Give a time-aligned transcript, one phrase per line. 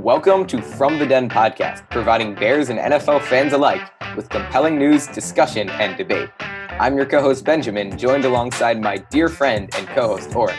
[0.00, 3.82] Welcome to From the Den podcast, providing Bears and NFL fans alike
[4.16, 6.30] with compelling news, discussion, and debate.
[6.40, 10.56] I'm your co host, Benjamin, joined alongside my dear friend and co host, Oren.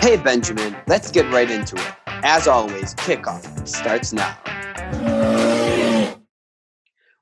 [0.00, 1.92] Hey, Benjamin, let's get right into it.
[2.06, 4.38] As always, kickoff starts now.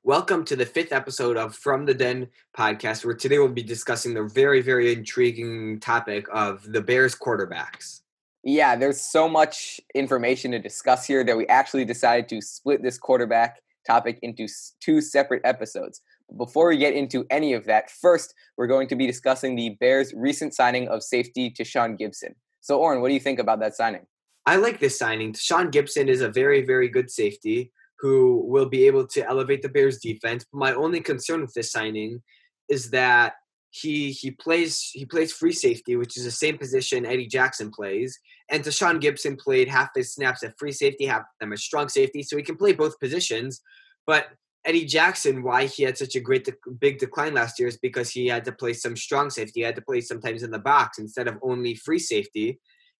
[0.03, 4.13] Welcome to the fifth episode of From the Den podcast, where today we'll be discussing
[4.13, 8.01] the very, very intriguing topic of the Bears quarterbacks
[8.45, 12.99] yeah, there's so much information to discuss here that we actually decided to split this
[12.99, 14.47] quarterback topic into
[14.79, 16.01] two separate episodes.
[16.37, 20.13] Before we get into any of that, first, we're going to be discussing the Bears'
[20.15, 22.35] recent signing of safety Tashaun Gibson.
[22.61, 24.05] So, Oren, what do you think about that signing?
[24.45, 25.33] I like this signing.
[25.33, 29.69] Tashaun Gibson is a very, very good safety who will be able to elevate the
[29.69, 30.45] Bears' defense.
[30.51, 32.21] But my only concern with this signing
[32.69, 33.33] is that
[33.81, 38.17] he he plays he plays free safety, which is the same position Eddie Jackson plays.
[38.49, 42.23] And Tashaun Gibson played half his snaps at free safety, half them as strong safety,
[42.23, 43.61] so he can play both positions.
[44.07, 44.27] But
[44.63, 48.09] Eddie Jackson, why he had such a great de- big decline last year is because
[48.09, 49.59] he had to play some strong safety.
[49.59, 52.59] He had to play sometimes in the box instead of only free safety.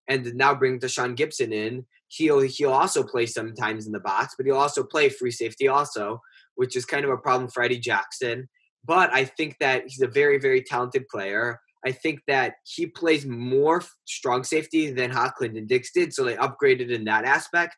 [0.10, 4.45] And now bring Tashaun Gibson in, he'll he'll also play sometimes in the box, but
[4.45, 6.22] he'll also play free safety also,
[6.56, 8.50] which is kind of a problem for Eddie Jackson.
[8.86, 11.59] But I think that he's a very, very talented player.
[11.86, 16.36] I think that he plays more strong safety than Ha Clinton Dix did, so they
[16.36, 17.77] upgraded in that aspect.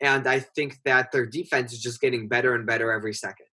[0.00, 3.46] And I think that their defense is just getting better and better every second.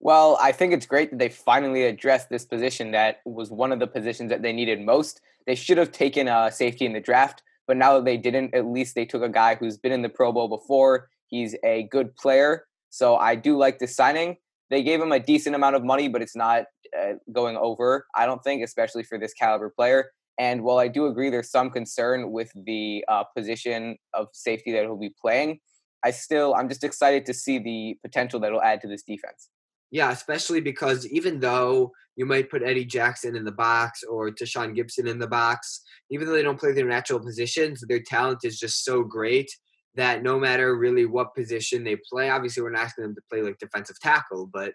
[0.00, 3.78] Well, I think it's great that they finally addressed this position that was one of
[3.78, 5.20] the positions that they needed most.
[5.46, 8.66] They should have taken a safety in the draft, but now that they didn't, at
[8.66, 11.08] least they took a guy who's been in the Pro Bowl before.
[11.26, 12.64] He's a good player.
[12.88, 14.38] So I do like this signing
[14.70, 16.64] they gave him a decent amount of money, but it's not
[16.98, 20.10] uh, going over, I don't think, especially for this caliber player.
[20.38, 24.82] And while I do agree there's some concern with the uh, position of safety that
[24.82, 25.58] he'll be playing,
[26.04, 29.50] I still, I'm just excited to see the potential that it'll add to this defense.
[29.90, 34.74] Yeah, especially because even though you might put Eddie Jackson in the box or Tashaun
[34.74, 38.58] Gibson in the box, even though they don't play their natural positions, their talent is
[38.58, 39.50] just so great
[39.94, 43.42] that no matter really what position they play, obviously we're not asking them to play
[43.42, 44.74] like defensive tackle, but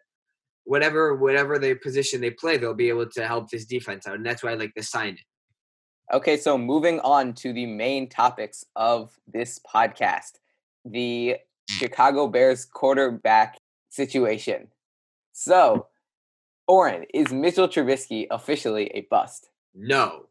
[0.65, 4.25] whatever whatever the position they play, they'll be able to help this defense out, and
[4.25, 6.15] that's why I like to sign it.
[6.15, 10.33] Okay, so moving on to the main topics of this podcast,
[10.83, 11.37] the
[11.69, 11.75] hmm.
[11.77, 13.57] Chicago Bears quarterback
[13.89, 14.67] situation.
[15.31, 15.87] So,
[16.67, 19.49] Oren, is Mitchell Trubisky officially a bust?
[19.73, 20.27] No.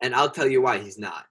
[0.00, 1.26] And I'll tell you why he's not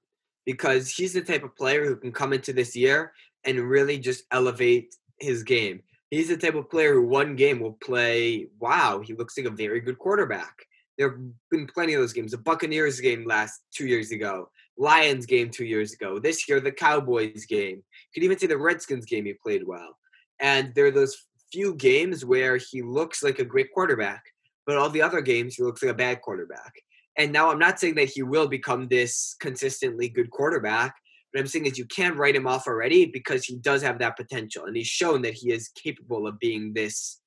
[0.51, 3.13] because he's the type of player who can come into this year
[3.45, 5.81] and really just elevate his game.
[6.09, 9.51] He's the type of player who one game will play, wow, he looks like a
[9.51, 10.53] very good quarterback.
[10.97, 11.19] There have
[11.49, 12.31] been plenty of those games.
[12.31, 16.71] The Buccaneers game last two years ago, Lions game two years ago, this year the
[16.71, 17.77] Cowboys game.
[17.77, 19.97] You could even say the Redskins game he played well.
[20.41, 21.15] And there are those
[21.49, 24.21] few games where he looks like a great quarterback,
[24.65, 26.73] but all the other games he looks like a bad quarterback.
[27.17, 30.95] And now I'm not saying that he will become this consistently good quarterback,
[31.31, 34.17] but I'm saying is you can't write him off already because he does have that
[34.17, 37.19] potential and he's shown that he is capable of being this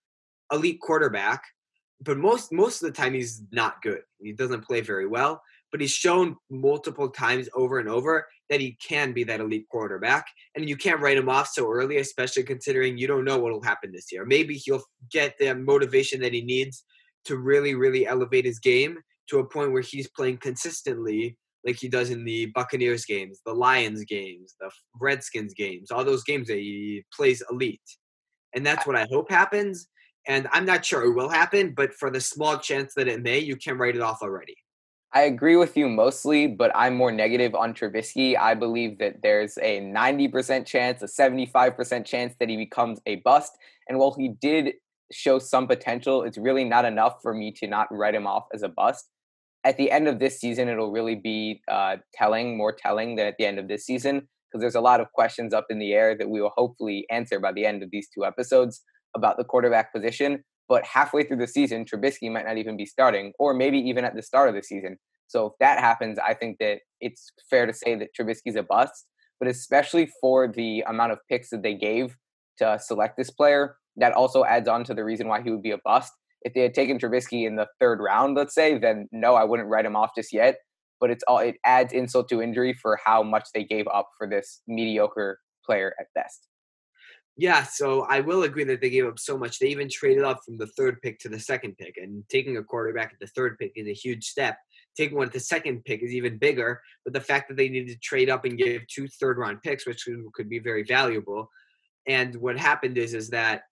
[0.52, 1.42] elite quarterback.
[2.00, 4.00] But most most of the time he's not good.
[4.20, 5.40] He doesn't play very well,
[5.70, 10.26] but he's shown multiple times over and over that he can be that elite quarterback.
[10.54, 13.62] And you can't write him off so early, especially considering you don't know what will
[13.62, 14.26] happen this year.
[14.26, 16.84] Maybe he'll get the motivation that he needs
[17.24, 18.98] to really, really elevate his game
[19.30, 23.52] to a point where he's playing consistently like he does in the Buccaneers games, the
[23.52, 24.70] Lions games, the
[25.00, 27.80] Redskins games, all those games that he plays elite.
[28.54, 29.88] And that's what I hope happens.
[30.26, 33.38] And I'm not sure it will happen, but for the small chance that it may,
[33.38, 34.56] you can write it off already.
[35.12, 38.36] I agree with you mostly, but I'm more negative on Trubisky.
[38.36, 43.52] I believe that there's a 90% chance, a 75% chance that he becomes a bust.
[43.88, 44.74] And while he did
[45.12, 48.62] show some potential, it's really not enough for me to not write him off as
[48.62, 49.08] a bust
[49.64, 53.36] at the end of this season, it'll really be uh, telling, more telling than at
[53.38, 56.16] the end of this season, because there's a lot of questions up in the air
[56.16, 58.82] that we will hopefully answer by the end of these two episodes
[59.16, 60.44] about the quarterback position.
[60.68, 64.14] But halfway through the season, Trubisky might not even be starting, or maybe even at
[64.14, 64.98] the start of the season.
[65.26, 69.06] So if that happens, I think that it's fair to say that Trubisky's a bust.
[69.40, 72.16] But especially for the amount of picks that they gave
[72.58, 75.72] to select this player, that also adds on to the reason why he would be
[75.72, 76.12] a bust
[76.44, 79.68] if they had taken Trubisky in the third round, let's say, then no, I wouldn't
[79.68, 80.56] write him off just yet.
[81.00, 84.28] But it's all it adds insult to injury for how much they gave up for
[84.28, 86.46] this mediocre player at best.
[87.36, 89.58] Yeah, so I will agree that they gave up so much.
[89.58, 92.62] They even traded up from the third pick to the second pick, and taking a
[92.62, 94.56] quarterback at the third pick is a huge step.
[94.96, 96.80] taking one at the second pick is even bigger.
[97.04, 99.86] But the fact that they needed to trade up and give two third round picks,
[99.86, 101.50] which could be very valuable.
[102.06, 103.62] And what happened is is that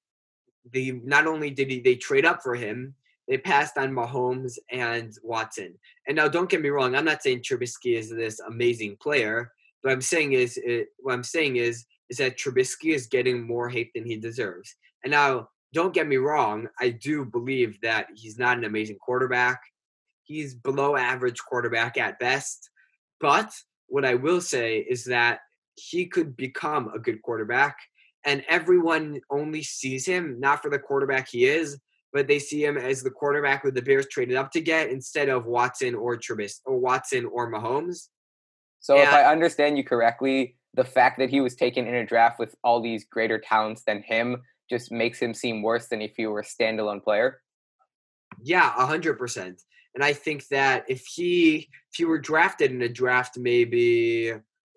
[0.71, 2.95] they not only did he, they trade up for him,
[3.29, 5.75] they passed on Mahomes and Watson.
[6.07, 9.53] And now, don't get me wrong, I'm not saying Trubisky is this amazing player.
[9.83, 13.69] What I'm saying is, it, what I'm saying is, is that Trubisky is getting more
[13.69, 14.75] hate than he deserves.
[15.05, 19.61] And now, don't get me wrong, I do believe that he's not an amazing quarterback.
[20.25, 22.71] He's below average quarterback at best.
[23.21, 23.53] But
[23.87, 25.41] what I will say is that
[25.77, 27.77] he could become a good quarterback.
[28.25, 31.79] And everyone only sees him not for the quarterback he is,
[32.13, 35.29] but they see him as the quarterback with the Bears traded up to get instead
[35.29, 38.09] of Watson or Trubis or Watson or Mahomes.
[38.81, 42.39] So if I understand you correctly, the fact that he was taken in a draft
[42.39, 46.27] with all these greater talents than him just makes him seem worse than if he
[46.27, 47.41] were a standalone player.
[48.43, 49.63] Yeah, a hundred percent.
[49.95, 54.33] And I think that if he if he were drafted in a draft, maybe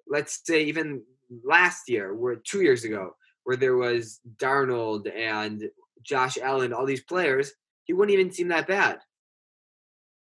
[0.07, 1.01] let's say even
[1.43, 3.15] last year, or two years ago,
[3.45, 5.69] where there was Darnold and
[6.03, 7.53] Josh Allen, all these players,
[7.85, 8.99] he wouldn't even seem that bad.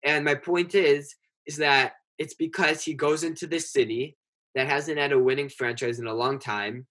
[0.03, 1.15] And my point is,
[1.47, 4.15] is that it's because he goes into this city
[4.53, 6.85] that hasn't had a winning franchise in a long time.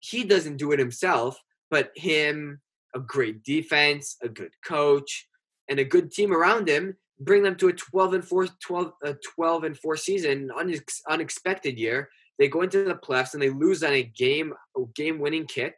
[0.00, 1.40] He doesn't do it himself,
[1.70, 2.60] but him,
[2.94, 5.26] a great defense, a good coach,
[5.68, 9.14] and a good team around him bring them to a 12 and 4 12, a
[9.14, 12.08] 12 and 4 season unex, unexpected year
[12.38, 14.54] they go into the playoffs and they lose on a game
[14.94, 15.76] game winning kick.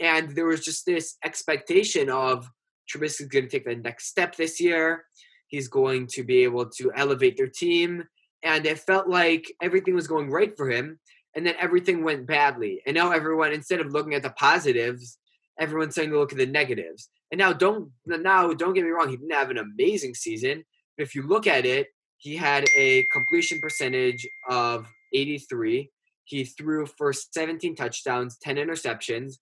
[0.00, 2.50] And there was just this expectation of
[2.92, 5.04] Trubisky's going to take the next step this year.
[5.46, 8.04] He's going to be able to elevate their team.
[8.42, 10.98] And it felt like everything was going right for him
[11.36, 12.82] and then everything went badly.
[12.86, 15.18] And now everyone instead of looking at the positives
[15.58, 17.08] everyone's saying to look at the negatives.
[17.30, 20.64] And now don't now don't get me wrong, he didn't have an amazing season.
[20.96, 21.88] But if you look at it,
[22.18, 25.90] he had a completion percentage of 83.
[26.24, 29.34] He threw for 17 touchdowns, 10 interceptions,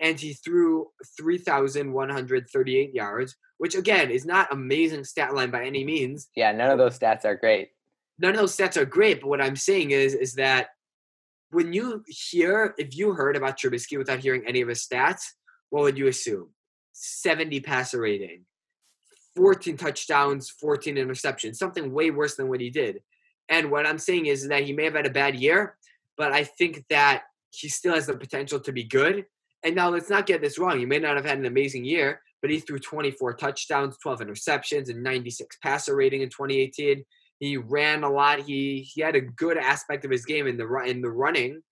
[0.00, 6.28] and he threw 3,138 yards, which again is not amazing stat line by any means.
[6.34, 7.70] Yeah, none of those stats are great.
[8.18, 10.68] None of those stats are great, but what I'm saying is is that
[11.50, 15.22] when you hear if you heard about Trubisky without hearing any of his stats,
[15.70, 16.48] what would you assume?
[16.92, 18.44] 70 passer rating,
[19.36, 23.00] 14 touchdowns, 14 interceptions, something way worse than what he did.
[23.48, 25.76] And what I'm saying is that he may have had a bad year,
[26.16, 29.26] but I think that he still has the potential to be good.
[29.62, 30.78] And now let's not get this wrong.
[30.78, 34.90] He may not have had an amazing year, but he threw 24 touchdowns, 12 interceptions,
[34.90, 37.04] and 96 passer rating in 2018.
[37.40, 38.40] He ran a lot.
[38.40, 41.62] He he had a good aspect of his game in the in the running,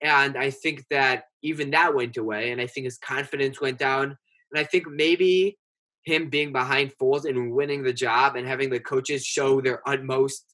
[0.00, 2.50] and I think that even that went away.
[2.50, 4.16] And I think his confidence went down.
[4.52, 5.58] And I think maybe
[6.04, 10.44] him being behind Foles and winning the job and having the coaches show their utmost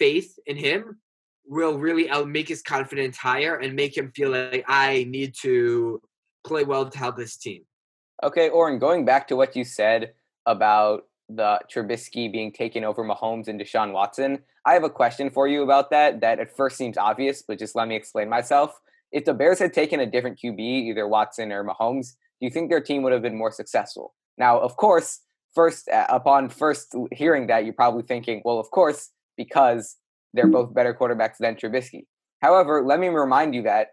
[0.00, 0.98] faith in him
[1.46, 6.00] will really make his confidence higher and make him feel like I need to
[6.44, 7.62] play well to help this team.
[8.22, 10.14] Okay, Oren, going back to what you said
[10.46, 15.48] about the Trubisky being taken over Mahomes and Deshaun Watson, I have a question for
[15.48, 16.20] you about that.
[16.20, 18.78] That at first seems obvious, but just let me explain myself.
[19.12, 22.70] If the Bears had taken a different QB, either Watson or Mahomes, do you think
[22.70, 24.14] their team would have been more successful?
[24.38, 25.20] Now, of course,
[25.54, 29.96] first uh, upon first hearing that, you're probably thinking, well, of course, because
[30.34, 30.52] they're mm.
[30.52, 32.04] both better quarterbacks than Trubisky.
[32.42, 33.88] However, let me remind you that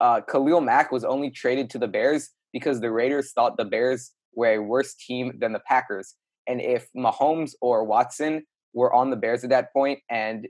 [0.00, 4.12] uh, Khalil Mack was only traded to the Bears because the Raiders thought the Bears
[4.32, 6.14] were a worse team than the Packers.
[6.46, 8.44] And if Mahomes or Watson
[8.74, 10.46] were on the Bears at that point and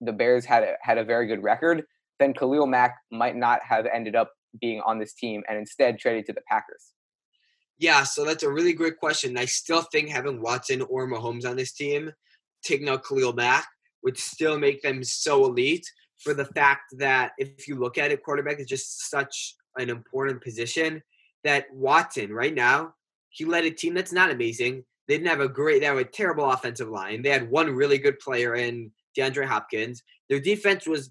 [0.00, 1.84] the Bears had a, had a very good record,
[2.18, 6.24] then Khalil Mack might not have ended up being on this team and instead traded
[6.26, 6.92] to the Packers?
[7.78, 9.36] Yeah, so that's a really great question.
[9.36, 12.10] I still think having Watson or Mahomes on this team,
[12.64, 13.66] taking out Khalil Mack,
[14.02, 15.86] would still make them so elite
[16.18, 20.42] for the fact that if you look at it, quarterback is just such an important
[20.42, 21.02] position
[21.44, 22.94] that Watson right now,
[23.30, 24.84] he led a team that's not amazing.
[25.08, 27.22] They didn't have a great, they have a terrible offensive line.
[27.22, 30.02] They had one really good player in DeAndre Hopkins.
[30.28, 31.10] Their defense was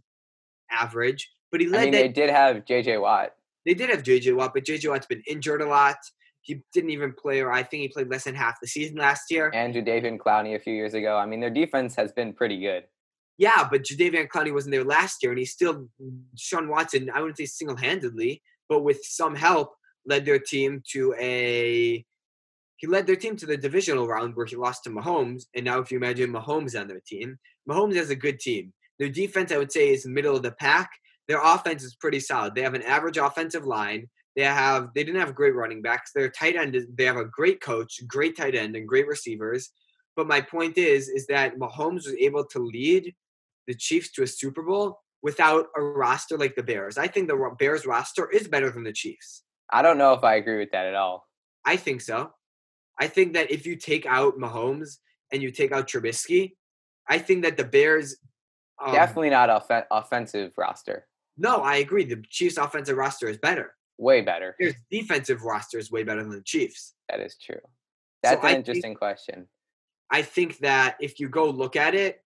[0.72, 1.30] average.
[1.52, 1.80] But he led.
[1.80, 2.98] I mean, that, they did have J.J.
[2.98, 3.34] Watt.
[3.66, 4.32] They did have J.J.
[4.32, 4.88] Watt, but J.J.
[4.88, 5.98] Watt's been injured a lot.
[6.42, 9.30] He didn't even play, or I think he played less than half the season last
[9.30, 9.52] year.
[9.54, 11.18] And Jadeveon Clowney a few years ago.
[11.18, 12.86] I mean, their defense has been pretty good.
[13.38, 15.88] Yeah, but Jadeveon Clowney wasn't there last year, and he still,
[16.38, 19.74] Sean Watson, I wouldn't say single handedly, but with some help,
[20.06, 22.06] led their team to a.
[22.78, 25.80] He led their team to the divisional round where he lost to Mahomes, and now
[25.80, 27.38] if you imagine Mahomes on their team,
[27.70, 28.74] Mahomes has a good team.
[28.98, 30.90] Their defense, I would say, is middle of the pack,
[31.28, 32.56] their offense is pretty solid.
[32.56, 34.10] They have an average offensive line.
[34.36, 36.12] They have they didn't have great running backs.
[36.14, 39.72] Their tight end is, they have a great coach, great tight end, and great receivers.
[40.16, 43.14] But my point is, is that Mahomes was able to lead
[43.68, 46.98] the Chiefs to a Super Bowl without a roster like the Bears.
[46.98, 49.44] I think the Bears roster is better than the Chiefs.
[49.72, 51.28] I don't know if I agree with that at all.
[51.66, 52.32] I think so.
[53.00, 54.98] I think that if you take out Mahomes
[55.32, 56.54] and you take out Trubisky,
[57.08, 58.18] I think that the Bears
[58.84, 61.08] um, definitely not off- offensive roster.
[61.38, 62.04] No, I agree.
[62.04, 63.74] The Chiefs' offensive roster is better.
[64.02, 64.56] Way better.
[64.60, 66.96] Their defensive roster is way better than the Chiefs.
[67.08, 67.62] That is true.
[68.24, 69.48] That's so an I interesting think, question.
[70.10, 72.24] I think that if you go look at it,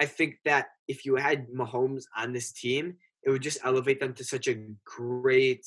[0.00, 4.14] I think that if you had Mahomes on this team, it would just elevate them
[4.14, 4.56] to such a
[4.86, 5.66] great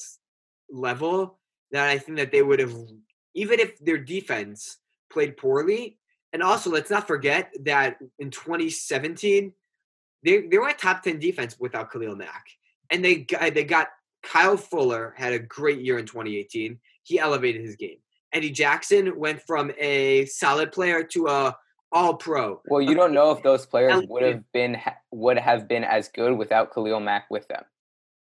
[0.71, 1.37] level
[1.69, 2.73] that I think that they would have,
[3.35, 4.79] even if their defense
[5.11, 5.99] played poorly.
[6.33, 9.53] And also, let's not forget that in 2017,
[10.23, 12.47] they, they were a top 10 defense without Khalil Mack.
[12.89, 13.89] And they they got
[14.23, 16.79] Kyle Fuller had a great year in 2018.
[17.03, 17.97] He elevated his game.
[18.33, 21.55] Eddie Jackson went from a solid player to a
[21.91, 22.61] all pro.
[22.67, 24.77] Well, you don't know if those players would have been
[25.11, 27.63] would have been as good without Khalil Mack with them.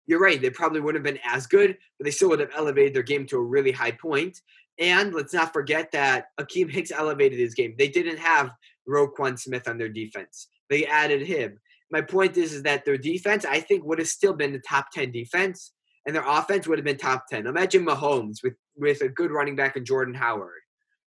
[0.07, 0.41] You're right.
[0.41, 3.27] They probably wouldn't have been as good, but they still would have elevated their game
[3.27, 4.41] to a really high point.
[4.79, 7.75] And let's not forget that Akiem Hicks elevated his game.
[7.77, 8.51] They didn't have
[8.89, 10.49] Roquan Smith on their defense.
[10.71, 11.59] They added him.
[11.91, 14.91] My point is, is that their defense, I think, would have still been the top
[14.93, 15.73] 10 defense,
[16.07, 17.47] and their offense would have been top 10.
[17.47, 20.61] Imagine Mahomes with, with a good running back in Jordan Howard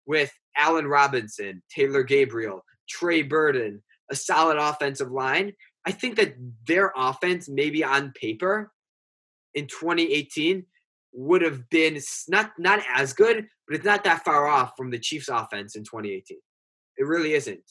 [0.07, 5.53] with Allen Robinson, Taylor Gabriel, Trey Burton, a solid offensive line,
[5.87, 6.35] I think that
[6.67, 8.73] their offense, maybe on paper,
[9.55, 10.65] in 2018
[11.13, 11.99] would have been
[12.29, 15.85] not not as good, but it's not that far off from the Chiefs' offense in
[15.85, 16.39] 2018.
[16.97, 17.63] It really isn't.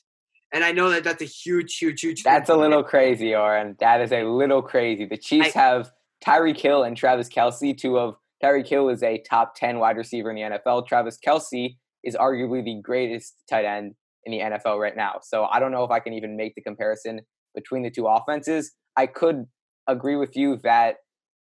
[0.53, 2.23] And I know that that's a huge, huge, huge.
[2.23, 3.75] That's a little crazy, Oren.
[3.79, 5.05] That is a little crazy.
[5.05, 5.91] The Chiefs I, have
[6.25, 10.29] Tyreek Hill and Travis Kelce, Two of Tyreek Hill is a top 10 wide receiver
[10.29, 10.87] in the NFL.
[10.87, 13.93] Travis Kelce is arguably the greatest tight end
[14.25, 15.19] in the NFL right now.
[15.21, 17.21] So I don't know if I can even make the comparison
[17.55, 18.73] between the two offenses.
[18.97, 19.45] I could
[19.87, 20.97] agree with you that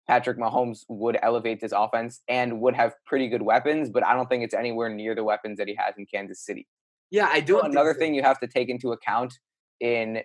[0.08, 4.28] Patrick Mahomes would elevate this offense and would have pretty good weapons, but I don't
[4.28, 6.68] think it's anywhere near the weapons that he has in Kansas City.
[7.12, 7.60] Yeah, I do.
[7.60, 8.00] So another so.
[8.00, 9.34] thing you have to take into account
[9.80, 10.20] in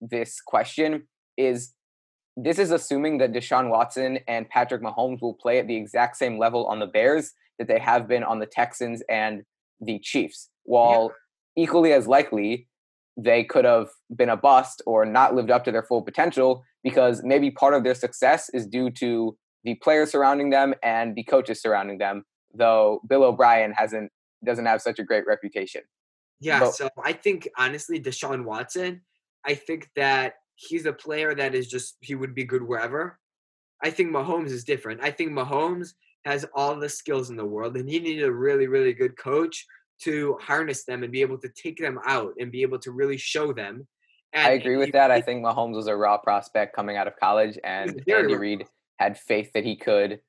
[0.00, 1.74] this question is
[2.40, 6.38] this is assuming that Deshaun Watson and Patrick Mahomes will play at the exact same
[6.38, 9.42] level on the Bears that they have been on the Texans and
[9.80, 10.48] the Chiefs.
[10.62, 11.12] While
[11.56, 11.64] yeah.
[11.64, 12.68] equally as likely,
[13.16, 17.22] they could have been a bust or not lived up to their full potential because
[17.24, 21.60] maybe part of their success is due to the players surrounding them and the coaches
[21.60, 22.24] surrounding them.
[22.54, 24.12] Though Bill O'Brien hasn't
[24.44, 25.82] doesn't have such a great reputation.
[26.38, 29.00] Yeah, but, so I think honestly, Deshaun Watson,
[29.44, 33.18] I think that he's a player that is just he would be good wherever.
[33.82, 35.00] I think Mahomes is different.
[35.02, 38.66] I think Mahomes has all the skills in the world, and he needed a really,
[38.66, 39.64] really good coach
[40.00, 43.16] to harness them and be able to take them out and be able to really
[43.16, 43.86] show them.
[44.32, 45.10] And I agree with that.
[45.10, 48.66] I think Mahomes was a raw prospect coming out of college, and Andy Reid
[48.98, 50.20] had faith that he could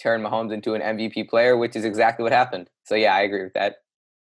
[0.00, 2.70] turn Mahomes into an MVP player, which is exactly what happened.
[2.84, 3.76] So yeah, I agree with that.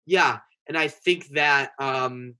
[0.05, 2.35] Yeah, and I think that um,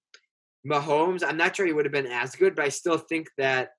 [0.66, 3.70] Mahomes, I'm not sure he would have been as good, but I still think that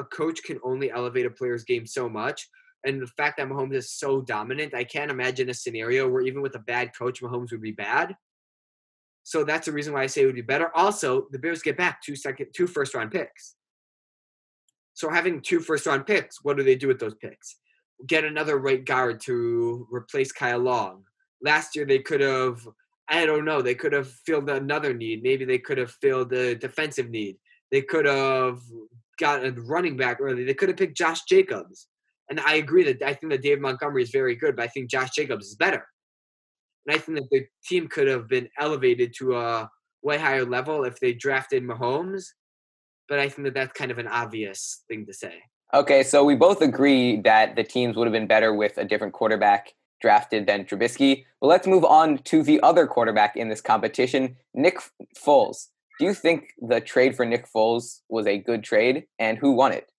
[0.00, 2.48] a coach can only elevate a player's game so much
[2.84, 6.42] and the fact that Mahomes is so dominant, I can't imagine a scenario where even
[6.42, 8.14] with a bad coach, Mahomes would be bad.
[9.22, 10.70] So that's the reason why I say it would be better.
[10.76, 13.56] Also, the Bears get back two second, two first round picks.
[14.92, 17.56] So having two first round picks, what do they do with those picks?
[18.06, 21.04] Get another right guard to replace Kyle Long.
[21.42, 22.68] Last year they could have,
[23.08, 25.22] I don't know, they could have filled another need.
[25.22, 27.36] Maybe they could have filled a defensive need.
[27.70, 28.60] They could have
[29.18, 30.44] got a running back early.
[30.44, 31.88] They could have picked Josh Jacobs.
[32.30, 34.90] And I agree that I think that Dave Montgomery is very good, but I think
[34.90, 35.86] Josh Jacobs is better.
[36.86, 39.70] And I think that the team could have been elevated to a
[40.02, 42.24] way higher level if they drafted Mahomes.
[43.08, 45.42] But I think that that's kind of an obvious thing to say.
[45.74, 49.12] Okay, so we both agree that the teams would have been better with a different
[49.12, 51.24] quarterback drafted than Trubisky.
[51.40, 54.76] But let's move on to the other quarterback in this competition, Nick
[55.16, 55.68] Foles.
[55.98, 59.72] Do you think the trade for Nick Foles was a good trade, and who won
[59.72, 59.90] it?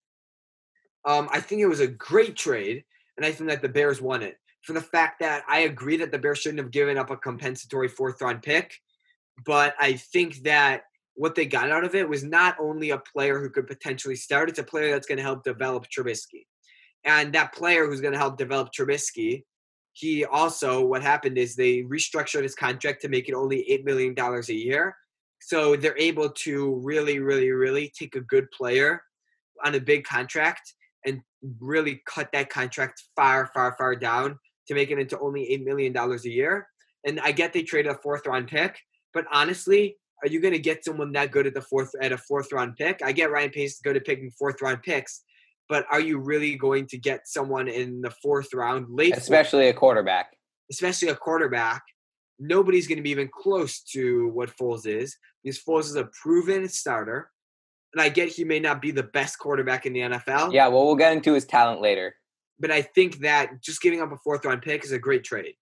[1.05, 2.83] Um, I think it was a great trade,
[3.17, 6.11] and I think that the Bears won it for the fact that I agree that
[6.11, 8.75] the Bears shouldn't have given up a compensatory fourth round pick,
[9.43, 10.83] but I think that
[11.15, 14.49] what they got out of it was not only a player who could potentially start,
[14.49, 16.45] it's a player that's going to help develop Trubisky.
[17.05, 19.43] And that player who's going to help develop Trubisky,
[19.97, 24.13] he also, what happened is they restructured his contract to make it only $8 million
[24.17, 24.93] a year.
[25.39, 29.01] So they're able to really, really, really take a good player
[29.63, 30.73] on a big contract
[31.05, 31.21] and
[31.61, 34.37] really cut that contract far, far, far down
[34.67, 36.67] to make it into only $8 million a year.
[37.05, 38.77] And I get they traded a fourth round pick,
[39.13, 42.17] but honestly, Are you going to get someone that good at the fourth at a
[42.17, 43.01] fourth round pick?
[43.03, 45.23] I get Ryan Pace is good at picking fourth round picks,
[45.67, 49.75] but are you really going to get someone in the fourth round, late, especially fourth,
[49.75, 50.37] a quarterback,
[50.71, 51.83] especially a quarterback?
[52.39, 56.67] Nobody's going to be even close to what Foles is because Foles is a proven
[56.67, 57.31] starter,
[57.93, 60.53] and I get he may not be the best quarterback in the NFL.
[60.53, 62.15] Yeah, well, we'll get into his talent later.
[62.59, 65.55] But I think that just giving up a fourth round pick is a great trade.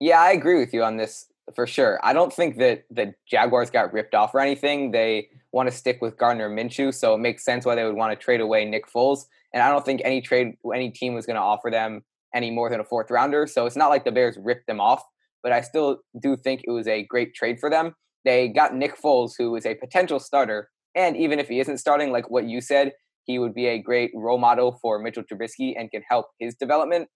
[0.00, 1.98] Yeah, I agree with you on this for sure.
[2.02, 4.90] I don't think that the Jaguars got ripped off or anything.
[4.90, 8.12] They want to stick with Gardner Minshew, so it makes sense why they would want
[8.12, 9.24] to trade away Nick Foles.
[9.52, 12.02] And I don't think any trade, any team was going to offer them
[12.34, 13.46] any more than a fourth rounder.
[13.46, 15.02] So it's not like the Bears ripped them off,
[15.42, 17.94] but I still do think it was a great trade for them.
[18.24, 22.12] They got Nick Foles, who is a potential starter, and even if he isn't starting,
[22.12, 22.92] like what you said,
[23.24, 27.08] he would be a great role model for Mitchell Trubisky and can help his development.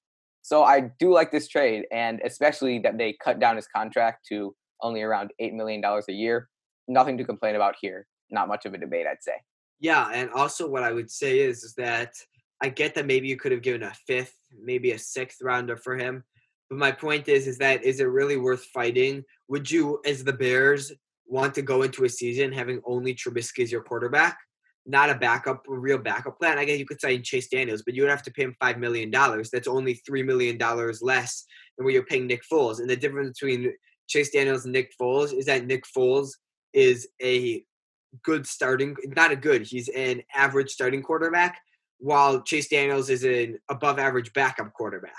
[0.45, 4.55] So I do like this trade, and especially that they cut down his contract to
[4.83, 6.51] only around $8 million a year.
[6.87, 8.07] Nothing to complain about here.
[8.31, 9.37] Not much of a debate, I'd say.
[9.81, 12.13] Yeah, and also what I would say is, is that
[12.63, 15.97] I get that maybe you could have given a fifth, maybe a sixth rounder for
[15.97, 16.23] him.
[16.69, 19.25] But my point is, is that is it really worth fighting?
[19.49, 20.93] Would you, as the Bears,
[21.27, 24.37] want to go into a season having only Trubisky as your quarterback?
[24.87, 26.59] Not a backup, a real backup plan.
[26.59, 28.79] I guess you could sign Chase Daniels, but you would have to pay him five
[28.79, 29.51] million dollars.
[29.51, 32.81] That's only three million dollars less than what you're paying Nick Foles.
[32.81, 33.73] And the difference between
[34.09, 36.31] Chase Daniels and Nick Foles is that Nick Foles
[36.73, 37.65] is a
[38.23, 39.63] good starting, not a good.
[39.63, 41.59] He's an average starting quarterback,
[41.99, 45.15] while Chase Daniels is an above average backup quarterback.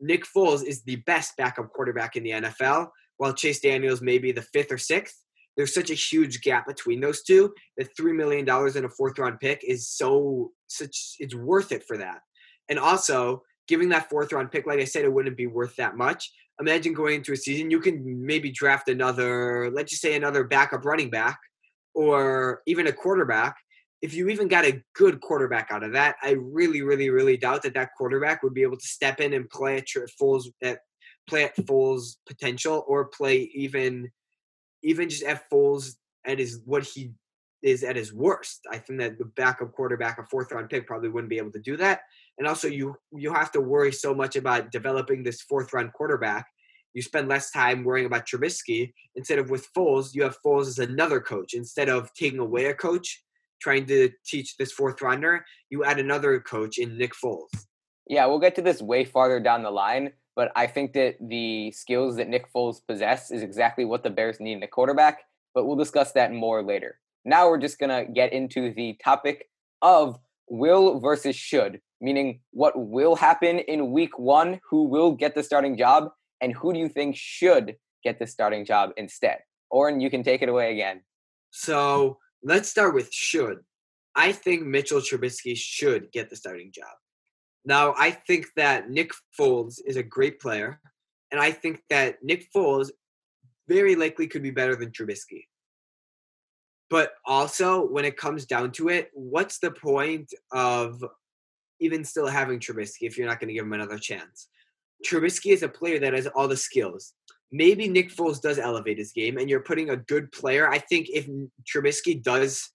[0.00, 4.32] Nick Foles is the best backup quarterback in the NFL, while Chase Daniels may be
[4.32, 5.23] the fifth or sixth
[5.56, 9.18] there's such a huge gap between those two that three million dollars in a fourth
[9.18, 12.20] round pick is so such it's worth it for that.
[12.68, 15.96] And also giving that fourth round pick, like I said, it wouldn't be worth that
[15.96, 16.30] much.
[16.60, 20.84] Imagine going into a season, you can maybe draft another, let's just say another backup
[20.84, 21.38] running back
[21.94, 23.56] or even a quarterback.
[24.02, 27.62] If you even got a good quarterback out of that, I really, really, really doubt
[27.62, 29.86] that that quarterback would be able to step in and play at
[30.20, 30.76] Foles at eh,
[31.26, 34.10] play at Foles' potential or play even
[34.84, 37.12] even just at Foles at his what he
[37.62, 38.60] is at his worst.
[38.70, 41.58] I think that the backup quarterback, a fourth round pick, probably wouldn't be able to
[41.60, 42.02] do that.
[42.38, 46.46] And also, you you have to worry so much about developing this fourth round quarterback.
[46.92, 50.14] You spend less time worrying about Trubisky instead of with Foles.
[50.14, 53.24] You have Foles as another coach instead of taking away a coach,
[53.60, 55.44] trying to teach this fourth rounder.
[55.70, 57.48] You add another coach in Nick Foles.
[58.06, 61.70] Yeah, we'll get to this way farther down the line but I think that the
[61.72, 65.22] skills that Nick Foles possesses is exactly what the Bears need in a quarterback.
[65.54, 66.98] But we'll discuss that more later.
[67.24, 69.48] Now we're just gonna get into the topic
[69.82, 70.18] of
[70.48, 75.76] will versus should, meaning what will happen in week one, who will get the starting
[75.76, 79.38] job, and who do you think should get the starting job instead?
[79.70, 81.02] Oren, you can take it away again.
[81.50, 83.58] So let's start with should.
[84.16, 86.94] I think Mitchell Trubisky should get the starting job.
[87.64, 90.80] Now, I think that Nick Foles is a great player,
[91.30, 92.90] and I think that Nick Foles
[93.68, 95.44] very likely could be better than Trubisky.
[96.90, 101.02] But also, when it comes down to it, what's the point of
[101.80, 104.48] even still having Trubisky if you're not going to give him another chance?
[105.04, 107.14] Trubisky is a player that has all the skills.
[107.50, 110.68] Maybe Nick Foles does elevate his game, and you're putting a good player.
[110.68, 111.26] I think if
[111.64, 112.70] Trubisky does,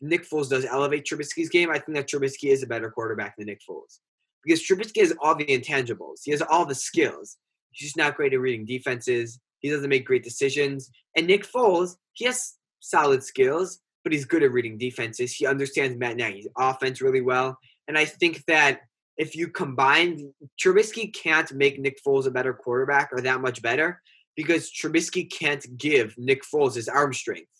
[0.00, 3.46] Nick Foles does elevate Trubisky's game, I think that Trubisky is a better quarterback than
[3.46, 4.00] Nick Foles
[4.44, 6.20] because Trubisky has all the intangibles.
[6.24, 7.36] He has all the skills.
[7.70, 9.40] He's just not great at reading defenses.
[9.60, 10.90] He doesn't make great decisions.
[11.16, 15.32] And Nick Foles, he has solid skills, but he's good at reading defenses.
[15.32, 17.58] He understands Matt Nagy's offense really well.
[17.88, 18.80] And I think that
[19.16, 24.00] if you combine Trubisky can't make Nick Foles a better quarterback or that much better
[24.36, 27.50] because Trubisky can't give Nick Foles his arm strength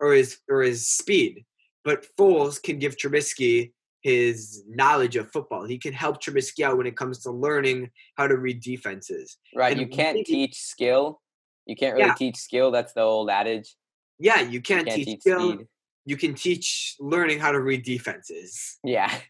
[0.00, 1.44] or his or his speed.
[1.84, 3.72] But Foles can give Trubisky
[4.04, 5.64] his knowledge of football.
[5.64, 9.38] He can help Trubisky out when it comes to learning how to read defenses.
[9.56, 9.72] Right.
[9.72, 11.22] And you can't maybe, teach skill.
[11.64, 12.14] You can't really yeah.
[12.14, 12.70] teach skill.
[12.70, 13.74] That's the old adage.
[14.18, 15.52] Yeah, you can't, you can't teach, teach, skill.
[15.54, 15.66] Speed.
[16.04, 18.78] You can teach learning how to read defenses.
[18.84, 19.12] Yeah.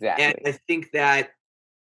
[0.00, 0.24] Exactly.
[0.26, 1.30] And I think that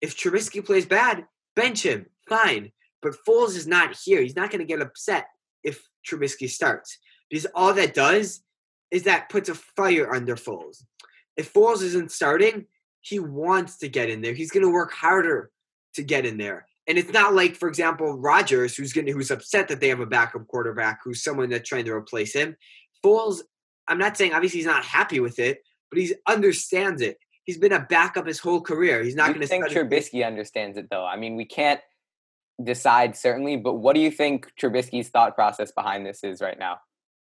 [0.01, 2.07] if Trubisky plays bad, bench him.
[2.27, 2.71] Fine.
[3.03, 4.23] But Foles is not here.
[4.23, 5.27] He's not going to get upset
[5.63, 6.97] if Trubisky starts.
[7.29, 8.41] Because all that does
[8.89, 10.81] is that puts a fire under Foles
[11.37, 12.65] if Foles isn't starting,
[13.01, 14.33] he wants to get in there.
[14.33, 15.51] He's going to work harder
[15.93, 16.67] to get in there.
[16.87, 20.05] And it's not like, for example, Rodgers, who's going who's upset that they have a
[20.05, 22.55] backup quarterback, who's someone that's trying to replace him.
[23.03, 23.41] Foles,
[23.87, 25.59] I'm not saying obviously he's not happy with it,
[25.91, 27.17] but he understands it.
[27.43, 29.03] He's been a backup his whole career.
[29.03, 31.05] He's not going to think Trubisky understands it though.
[31.05, 31.79] I mean, we can't
[32.61, 36.79] decide certainly, but what do you think Trubisky's thought process behind this is right now?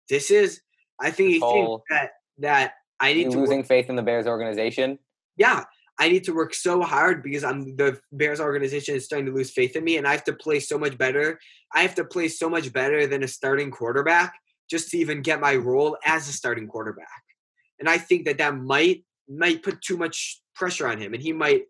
[0.08, 0.60] This is,
[1.00, 3.96] I think he whole- thinks that that I need You to losing work, faith in
[3.96, 4.98] the Bears organization.
[5.36, 5.64] yeah,
[6.00, 9.50] I need to work so hard because I'm the Bears organization is starting to lose
[9.50, 11.38] faith in me, and I have to play so much better.
[11.74, 14.34] I have to play so much better than a starting quarterback
[14.70, 17.22] just to even get my role as a starting quarterback.
[17.80, 21.32] And I think that that might might put too much pressure on him, and he
[21.32, 21.62] might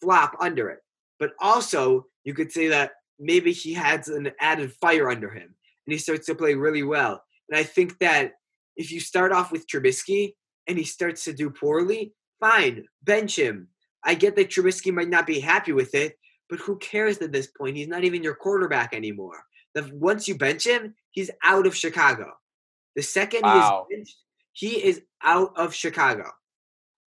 [0.00, 0.80] flop under it.
[1.18, 5.54] But also, you could say that maybe he has an added fire under him,
[5.86, 7.22] and he starts to play really well.
[7.48, 8.32] And I think that
[8.76, 10.34] if you start off with Trubisky
[10.70, 13.66] and he starts to do poorly, fine, bench him.
[14.04, 16.16] I get that Trubisky might not be happy with it,
[16.48, 17.76] but who cares at this point?
[17.76, 19.42] He's not even your quarterback anymore.
[19.74, 22.32] The, once you bench him, he's out of Chicago.
[22.94, 23.86] The second Wow.
[23.88, 24.16] he is benched,
[24.52, 26.30] he is out of Chicago.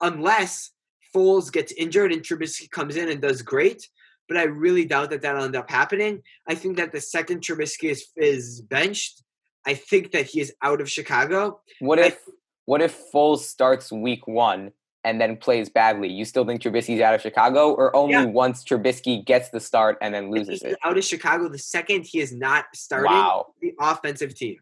[0.01, 0.71] Unless
[1.15, 3.87] Foles gets injured and Trubisky comes in and does great,
[4.27, 6.21] but I really doubt that that'll end up happening.
[6.49, 9.23] I think that the second Trubisky is, is benched,
[9.65, 11.61] I think that he is out of Chicago.
[11.79, 12.19] What if
[12.65, 14.71] what if Foles starts week one
[15.03, 16.09] and then plays badly?
[16.09, 18.25] You still think Trubisky's out of Chicago, or only Yeah.
[18.25, 20.77] once Trubisky gets the start and then loses he's it?
[20.83, 23.53] out of Chicago the second he is not starting Wow.
[23.61, 24.57] the offensive team.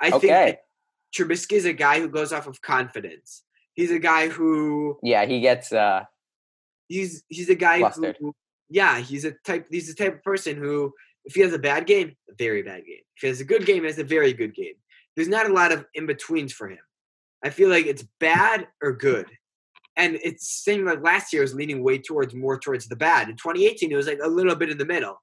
[0.00, 0.28] I think Okay.
[0.28, 0.64] that
[1.16, 3.42] Trubisky is a guy who goes off of confidence.
[3.74, 6.04] He's a guy who Yeah, he gets uh
[6.88, 8.16] he's he's a guy Flustered.
[8.20, 8.34] who
[8.70, 10.92] yeah he's a type he's the type of person who
[11.24, 13.64] if he has a bad game a very bad game if he has a good
[13.66, 14.74] game he has a very good game
[15.16, 16.78] there's not a lot of in betweens for him
[17.44, 19.26] i feel like it's bad or good
[19.96, 23.36] and it's same like last year was leaning way towards more towards the bad in
[23.36, 25.20] 2018 it was like a little bit in the middle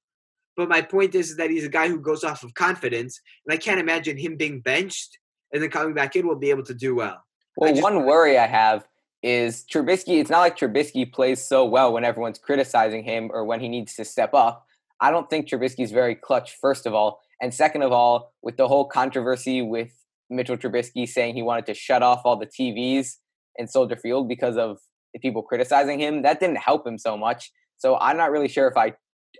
[0.58, 3.58] but my point is that he's a guy who goes off of confidence and i
[3.58, 5.17] can't imagine him being benched
[5.54, 7.23] and then coming back in will be able to do well
[7.58, 8.86] Well, just- one worry I have
[9.23, 10.19] is Trubisky.
[10.19, 13.95] It's not like Trubisky plays so well when everyone's criticizing him or when he needs
[13.95, 14.67] to step up.
[14.99, 17.21] I don't think Trubisky's very clutch, first of all.
[17.41, 19.91] And second of all, with the whole controversy with
[20.30, 23.16] Mitchell Trubisky saying he wanted to shut off all the TVs
[23.58, 24.80] in Soldier Field because of
[25.14, 27.52] the people criticizing him, that didn't help him so much.
[27.78, 28.94] So I'm not really sure if I,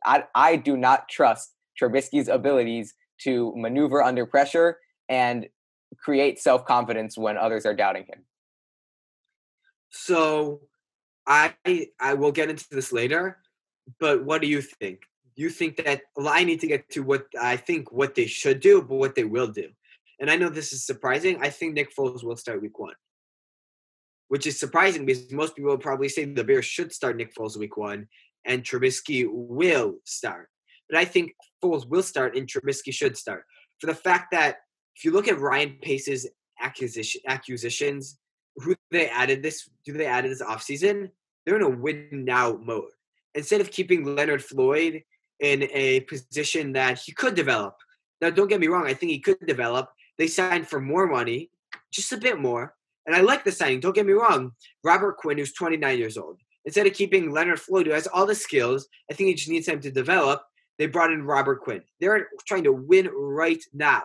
[0.06, 2.94] I, I do not trust Trubisky's abilities
[3.24, 4.78] to maneuver under pressure
[5.10, 5.48] and
[5.98, 8.24] create self confidence when others are doubting him.
[9.90, 10.62] So
[11.28, 11.54] I
[12.00, 13.38] I will get into this later,
[14.00, 15.02] but what do you think?
[15.36, 18.60] You think that well, I need to get to what I think what they should
[18.60, 19.70] do, but what they will do.
[20.20, 21.40] And I know this is surprising.
[21.42, 22.96] I think Nick Foles will start week one.
[24.28, 27.78] Which is surprising because most people probably say the Bears should start Nick Foles week
[27.78, 28.08] one
[28.46, 30.50] and Trubisky will start.
[30.90, 33.44] But I think Foles will start and Trubisky should start.
[33.80, 34.58] For the fact that
[34.96, 36.28] if you look at Ryan Pace's
[36.62, 38.18] acquisition acquisitions
[38.58, 41.10] who they added this do they added this offseason
[41.46, 42.92] they're in a win now mode
[43.34, 45.04] instead of keeping leonard floyd
[45.42, 47.76] in a position that he could develop
[48.22, 51.50] now don't get me wrong i think he could develop they signed for more money
[51.92, 52.74] just a bit more
[53.06, 54.52] and i like the signing don't get me wrong
[54.84, 58.36] robert quinn who's 29 years old instead of keeping leonard floyd who has all the
[58.36, 60.44] skills i think he just needs time to develop
[60.78, 64.04] they brought in robert quinn they're trying to win right now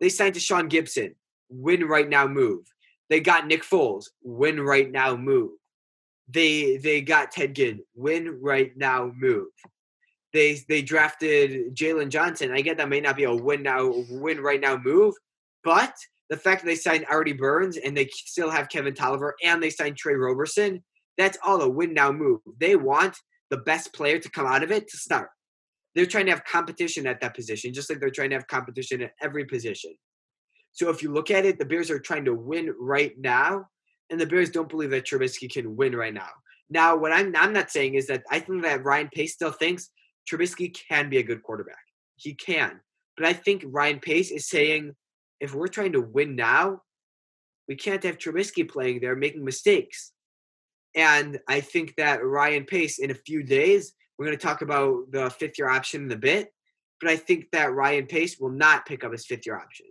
[0.00, 1.14] they signed Tashaun Gibson
[1.48, 2.64] win right now move
[3.12, 5.50] they got Nick Foles, win right now move.
[6.28, 9.48] They they got Ted Ginn, win right now move.
[10.32, 12.52] They they drafted Jaylon Johnson.
[12.52, 15.14] I get that may not be a win now win right now move,
[15.64, 15.94] but
[16.30, 19.70] the fact that they signed Artie Burns and they still have Kevin Toliver and they
[19.70, 20.82] signed Tre Roberson,
[21.18, 22.40] that's all a win now move.
[22.58, 23.16] They want
[23.50, 25.28] the best player to come out of it to start.
[25.94, 29.02] They're trying to have competition at that position, just like they're trying to have competition
[29.02, 29.94] at every position.
[30.72, 33.66] So if you look at it, the Bears are trying to win right now,
[34.08, 36.30] and the Bears don't believe that Trubisky can win right now.
[36.70, 39.90] Now, what I'm I'm not saying is that I think that Ryan Pace still thinks
[40.30, 41.76] Trubisky can be a good quarterback.
[42.16, 42.80] He can,
[43.18, 44.94] but I think Ryan Pace is saying
[45.42, 46.82] if we're trying to win now,
[47.66, 50.12] we can't have Trubisky playing there making mistakes.
[50.94, 55.10] And I think that Ryan Pace in a few days, we're going to talk about
[55.10, 56.52] the fifth year option in a bit,
[57.00, 59.86] but I think that Ryan Pace will not pick up his fifth year option.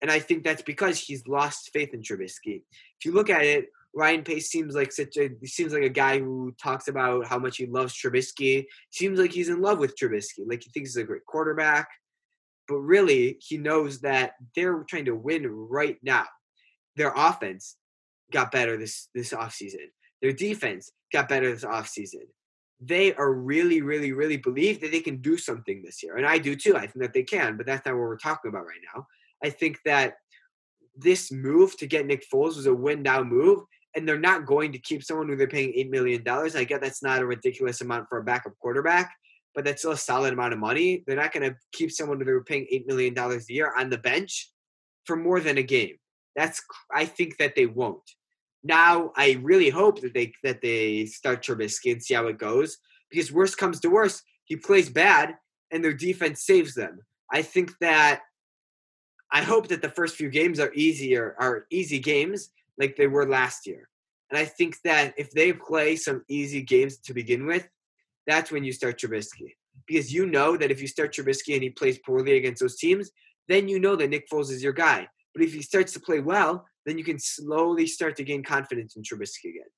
[0.00, 2.62] And I think that's because he's lost faith in Trubisky.
[2.98, 6.18] If you look at it, Ryan Pace seems like such a seems like a guy
[6.18, 8.64] who talks about how much he loves Trubisky.
[8.90, 11.88] Seems like he's in love with Trubisky, like he thinks he's a great quarterback.
[12.72, 16.24] But really, he knows that they're trying to win right now.
[16.96, 17.76] Their offense
[18.32, 19.90] got better this this offseason.
[20.22, 22.24] Their defense got better this offseason.
[22.80, 26.16] They are really, really, really believe that they can do something this year.
[26.16, 26.74] And I do too.
[26.74, 29.06] I think that they can, but that's not what we're talking about right now.
[29.44, 30.14] I think that
[30.96, 34.72] this move to get Nick Foles was a win now move, and they're not going
[34.72, 36.26] to keep someone who they're paying $8 million.
[36.26, 39.12] I get that's not a ridiculous amount for a backup quarterback,
[39.54, 41.04] but that's still a solid amount of money.
[41.06, 43.98] They're not going to keep someone who they're paying $8 million a year on the
[43.98, 44.50] bench
[45.04, 45.96] for more than a game.
[46.36, 46.62] That's
[46.94, 48.02] I think that they won't.
[48.64, 52.78] Now I really hope that they that they start Trubisky and see how it goes.
[53.10, 55.34] Because worst comes to worst, he plays bad
[55.70, 57.00] and their defense saves them.
[57.30, 58.20] I think that
[59.30, 63.28] I hope that the first few games are easier are easy games like they were
[63.28, 63.88] last year.
[64.30, 67.68] And I think that if they play some easy games to begin with,
[68.26, 69.54] that's when you start Trubisky.
[69.86, 73.10] Because you know that if you start Trubisky and he plays poorly against those teams,
[73.48, 75.08] then you know that Nick Foles is your guy.
[75.34, 78.96] But if he starts to play well, then you can slowly start to gain confidence
[78.96, 79.70] in Trubisky again.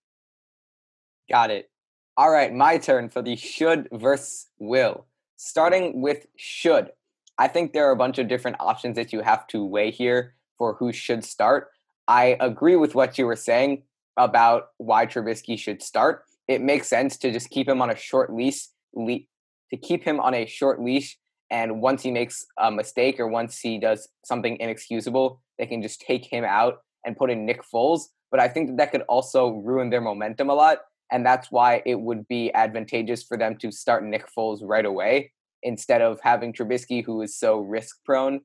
[1.30, 1.70] Got it.
[2.16, 5.06] All right, my turn for the should versus will.
[5.36, 6.90] Starting with should.
[7.38, 10.34] I think there are a bunch of different options that you have to weigh here
[10.56, 11.70] for who should start.
[12.06, 13.82] I agree with what you were saying
[14.16, 16.24] about why Trubisky should start.
[16.48, 19.26] It makes sense to just keep him on a short leash, le-
[19.70, 21.18] to keep him on a short leash
[21.50, 26.00] and once he makes a mistake or once he does something inexcusable, they can just
[26.00, 28.06] take him out and put in Nick Foles.
[28.30, 30.78] But I think that that could also ruin their momentum a lot.
[31.12, 35.32] And that's why it would be advantageous for them to start Nick Foles right away
[35.62, 38.40] instead of having Trubisky, who is so risk prone.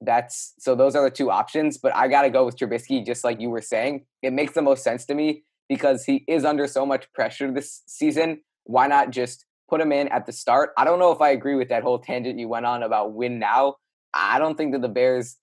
[0.00, 1.78] That's so those are the two options.
[1.78, 4.06] But I got to go with Trubisky, just like you were saying.
[4.22, 7.82] It makes the most sense to me because he is under so much pressure this
[7.86, 8.40] season.
[8.64, 10.70] Why not just put him in at the start?
[10.76, 13.38] I don't know if I agree with that whole tangent you went on about win
[13.38, 13.76] now.
[14.14, 15.36] I don't think that the Bears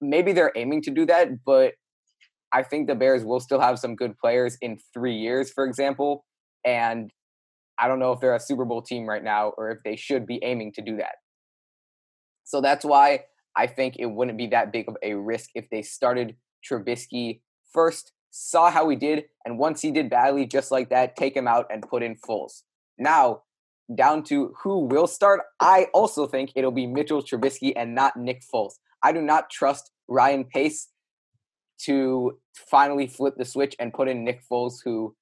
[0.00, 1.74] maybe they're aiming to do that, but
[2.52, 6.24] I think the Bears will still have some good players in three years, for example.
[6.64, 7.10] And
[7.78, 10.26] I don't know if they're a Super Bowl team right now or if they should
[10.26, 11.14] be aiming to do that.
[12.44, 13.24] So that's why
[13.56, 16.36] I think it wouldn't be that big of a risk if they started
[16.68, 17.40] Trubisky
[17.72, 21.46] first, saw how he did, and once he did badly, just like that, take him
[21.46, 22.62] out and put in Foles.
[22.98, 23.42] Now,
[23.94, 28.42] down to who will start, I also think it'll be Mitchell Trubisky and not Nick
[28.42, 28.74] Foles.
[29.02, 30.88] I do not trust Ryan Pace
[31.84, 35.14] to finally flip the switch and put in Nick Foles, who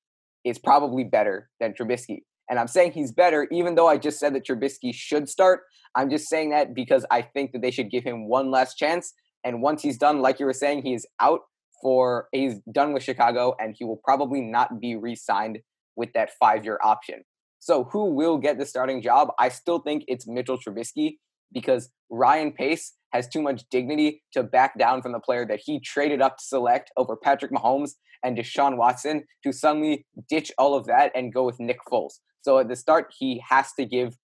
[0.45, 2.23] is probably better than Trubisky.
[2.49, 5.63] And I'm saying he's better, even though I just said that Trubisky should start.
[5.97, 9.15] I'm just saying that because I think that they should give him one last chance.
[9.45, 11.41] And once he's done, like you were saying, he is out
[11.83, 15.61] for, he's done with Chicago, and he will probably not be re signed
[15.97, 17.23] with that five year option.
[17.59, 19.29] So who will get the starting job?
[19.39, 21.19] I still think it's Mitchell Trubisky
[21.53, 25.81] because Ryan Pace has too much dignity to back down from the player that he
[25.81, 30.87] traded up to select over Patrick Mahomes and Deshaun Watson to suddenly ditch all of
[30.87, 32.21] that and go with Nick Foles.
[32.43, 34.17] So at the start, he has to give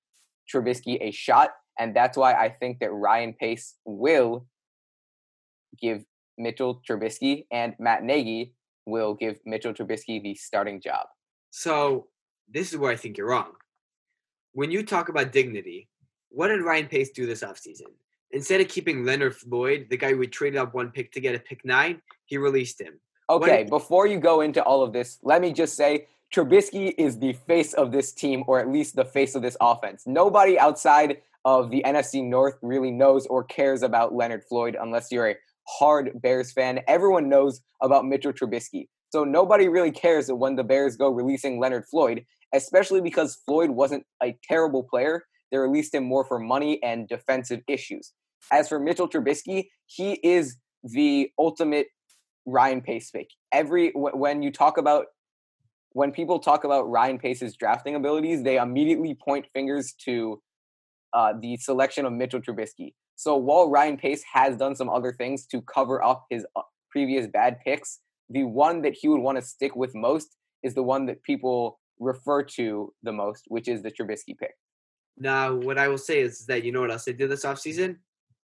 [0.52, 1.50] Trubisky a shot.
[1.78, 4.46] And that's why I think that Ryan Pace will
[5.80, 6.04] give
[6.38, 8.55] Mitchell Trubisky and Matt Nagy
[8.87, 11.07] will give Mitchell Trubisky the starting job.
[11.51, 12.07] So
[12.49, 13.53] this is where I think you're wrong.
[14.53, 15.88] When you talk about dignity,
[16.31, 17.92] what did Ryan Pace do this offseason?
[18.31, 21.38] Instead of keeping Leonard Floyd, the guy we traded up one pick to get a
[21.38, 23.01] pick nine, he released him.
[23.29, 27.18] Okay, what, before you go into all of this, let me just say Trubisky is
[27.18, 30.05] the face of this team, or at least the face of this offense.
[30.07, 35.31] Nobody outside of the NFC North really knows or cares about Leonard Floyd unless you're
[35.31, 35.37] a
[35.68, 36.81] hard Bears fan.
[36.87, 38.88] Everyone knows about Mitchell Trubisky.
[39.11, 42.24] So nobody really cares when the Bears go releasing Leonard Floyd,
[42.55, 45.24] especially because Floyd wasn't a terrible player.
[45.50, 48.12] They released him more for money and defensive issues.
[48.52, 51.87] As for Mitchell Trubisky, he is the ultimate
[52.46, 53.29] Ryan Pace pick.
[53.52, 55.07] Every when you talk about
[55.90, 60.42] when people talk about Ryan Pace's drafting abilities, they immediately point fingers to
[61.12, 62.92] uh, the selection of Mitchell Trubisky.
[63.16, 67.26] So while Ryan Pace has done some other things to cover up his uh, previous
[67.26, 71.07] bad picks, the one that he would want to stick with most is the one
[71.07, 74.55] that people refer to the most, which is the Trubisky pick.
[75.16, 77.96] Now, what I will say is that you know what else they did this offseason?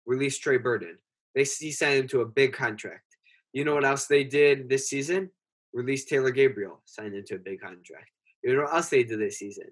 [0.06, 0.98] Release Trey Burton.
[1.36, 3.16] They signed him to a big contract.
[3.54, 5.30] You know what else they did this season?
[5.74, 8.10] Release Taylor Gabriel, signed him to a big contract.
[8.44, 9.68] You know what else they did this season?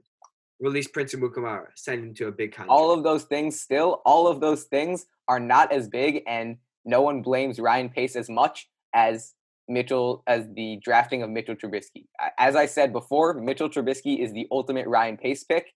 [0.59, 2.71] Release Prince Amukamara, send him to a big contract.
[2.71, 7.01] All of those things still, all of those things are not as big, and no
[7.01, 9.33] one blames Ryan Pace as much as
[9.67, 12.05] Mitchell as the drafting of Mitchell Trubisky.
[12.39, 15.73] As I said before, Mitchell Trubisky is the ultimate Ryan Pace pick.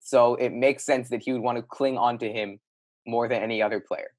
[0.00, 2.60] So it makes sense that he would want to cling on to him
[3.06, 4.10] more than any other player.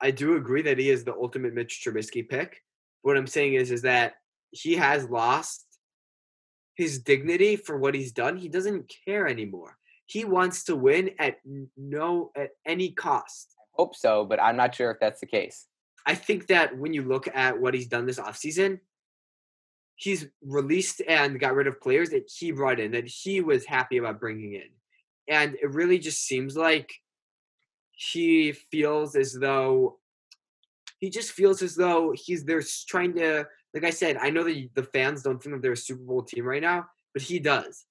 [0.00, 2.62] I do agree that he is the ultimate Mitch Trubisky pick.
[3.02, 4.14] What I'm saying is, is that
[4.50, 5.64] he has lost
[6.74, 8.36] his dignity for what he's done.
[8.36, 9.76] He doesn't care anymore.
[10.06, 11.38] He wants to win at
[11.76, 13.54] no at any cost.
[13.58, 15.66] I hope so, but I'm not sure if that's the case.
[16.04, 18.80] I think that when you look at what he's done this offseason,
[19.96, 23.98] he's released and got rid of players that he brought in that he was happy
[23.98, 24.68] about bringing in.
[25.28, 26.92] And it really just seems like
[27.92, 29.98] he feels as though
[30.98, 34.68] he just feels as though he's they're trying to like I said, I know that
[34.74, 37.86] the fans don't think that they're a Super Bowl team right now, but he does.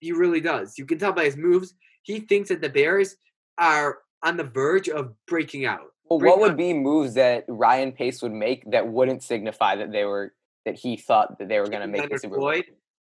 [0.00, 0.78] He really does.
[0.78, 1.74] You can tell by his moves.
[2.02, 3.16] He thinks that the Bears
[3.58, 5.92] are on the verge of breaking out.
[6.08, 10.04] Well, what would be moves that Ryan Pace would make that wouldn't signify that they
[10.04, 10.32] were
[10.64, 12.64] that he thought that they were going to make Leonard the Super Floyd,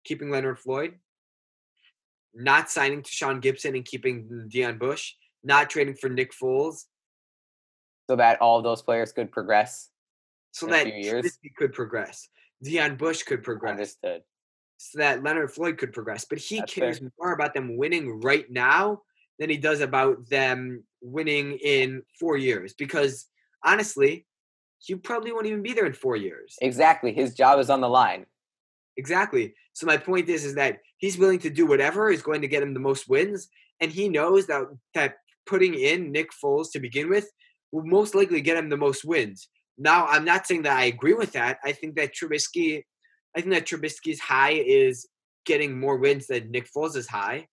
[0.06, 0.93] keeping Leonard Floyd,
[2.34, 6.86] not signing Tashaun Gibson and keeping Deon Bush, not trading for Nick Foles,
[8.10, 9.89] so that all those players could progress?
[10.56, 10.88] So that?
[10.88, 12.30] Trubisky could progress,
[12.63, 14.22] Deon Bush could progress, Understood.
[14.78, 16.26] so that Leonard Floyd could progress.
[16.26, 17.12] But he That's cares fair.
[17.20, 19.02] more about them winning right now
[19.39, 22.74] than he does about them winning in four years.
[22.74, 23.28] Because
[23.63, 24.26] honestly,
[24.80, 26.56] he probably won't even be there in four years.
[26.62, 27.12] Exactly.
[27.13, 28.26] His job is on the line.
[28.98, 29.56] Exactly.
[29.74, 32.63] So my point is, is that he's willing to do whatever is going to get
[32.63, 33.50] him the most wins,
[33.82, 34.63] and he knows that
[34.94, 35.15] that
[35.46, 37.30] putting in Nick Foles to begin with
[37.74, 39.50] will most likely get him the most wins.
[39.78, 41.60] Now, I'm not saying that I agree with that.
[41.64, 42.84] I think that Trubisky,
[43.36, 45.08] I think that Trubisky's high is
[45.46, 47.48] getting more wins than Nick Foles is high.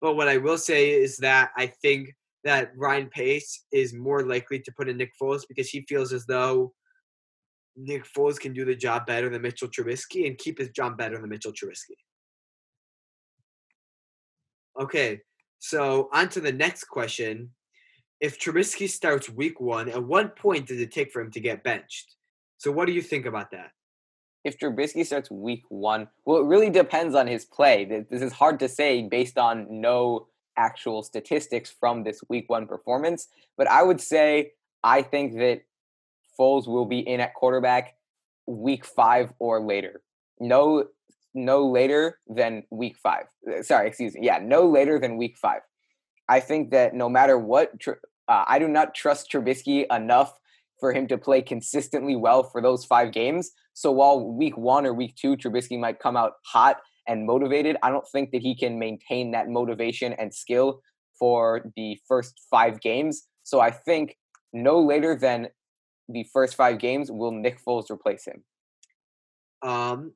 [0.00, 4.60] But what I will say is that I think that Ryan Pace is more likely
[4.60, 6.72] to put in Nick Foles because he feels as though
[7.76, 11.18] Nick Foles can do the job better than Mitchell Trubisky and keep his job better
[11.18, 11.96] than Mitchell Trubisky.
[14.80, 15.20] Okay,
[15.58, 17.50] so on to the next question.
[18.24, 21.62] If Trubisky starts week one, at what point does it take for him to get
[21.62, 22.16] benched?
[22.56, 23.72] So what do you think about that?
[24.44, 27.84] If Trubisky starts week one, well, it really depends on his play.
[28.10, 33.28] This is hard to say based on no actual statistics from this week one performance.
[33.58, 35.60] But I would say I think that
[36.40, 37.94] Foles will be in at quarterback
[38.46, 40.00] week five or later.
[40.40, 40.86] No,
[41.34, 43.26] no later than week five.
[43.60, 44.20] Sorry, excuse me.
[44.22, 45.60] Yeah, no later than week five.
[46.26, 47.78] I think that no matter what,
[48.28, 50.38] uh, I do not trust Trubisky enough
[50.80, 53.52] for him to play consistently well for those five games.
[53.74, 57.90] So while week one or week two, Trubisky might come out hot and motivated, I
[57.90, 60.80] don't think that he can maintain that motivation and skill
[61.18, 63.26] for the first five games.
[63.42, 64.16] So I think
[64.52, 65.48] no later than
[66.08, 68.42] the first five games will Nick Foles replace him.
[69.62, 70.12] Um,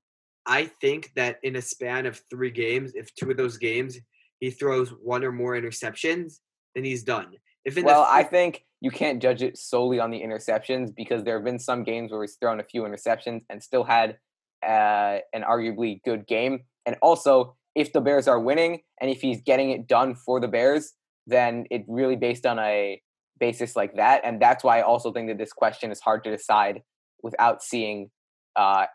[0.46, 3.98] I think that in a span of three games, if two of those games
[4.40, 6.38] he throws one or more interceptions,
[6.74, 7.32] then he's done.
[7.64, 11.36] If Well, the I think you can't judge it solely on the interceptions because there
[11.36, 14.18] have been some games where he's thrown a few interceptions and still had
[14.64, 16.60] uh, an arguably good game.
[16.86, 20.48] And also, if the Bears are winning and if he's getting it done for the
[20.48, 20.94] Bears,
[21.26, 23.00] then it really based on a
[23.38, 24.22] basis like that.
[24.24, 26.82] And that's why I also think that this question is hard to decide
[27.22, 28.10] without seeing
[28.56, 28.86] uh,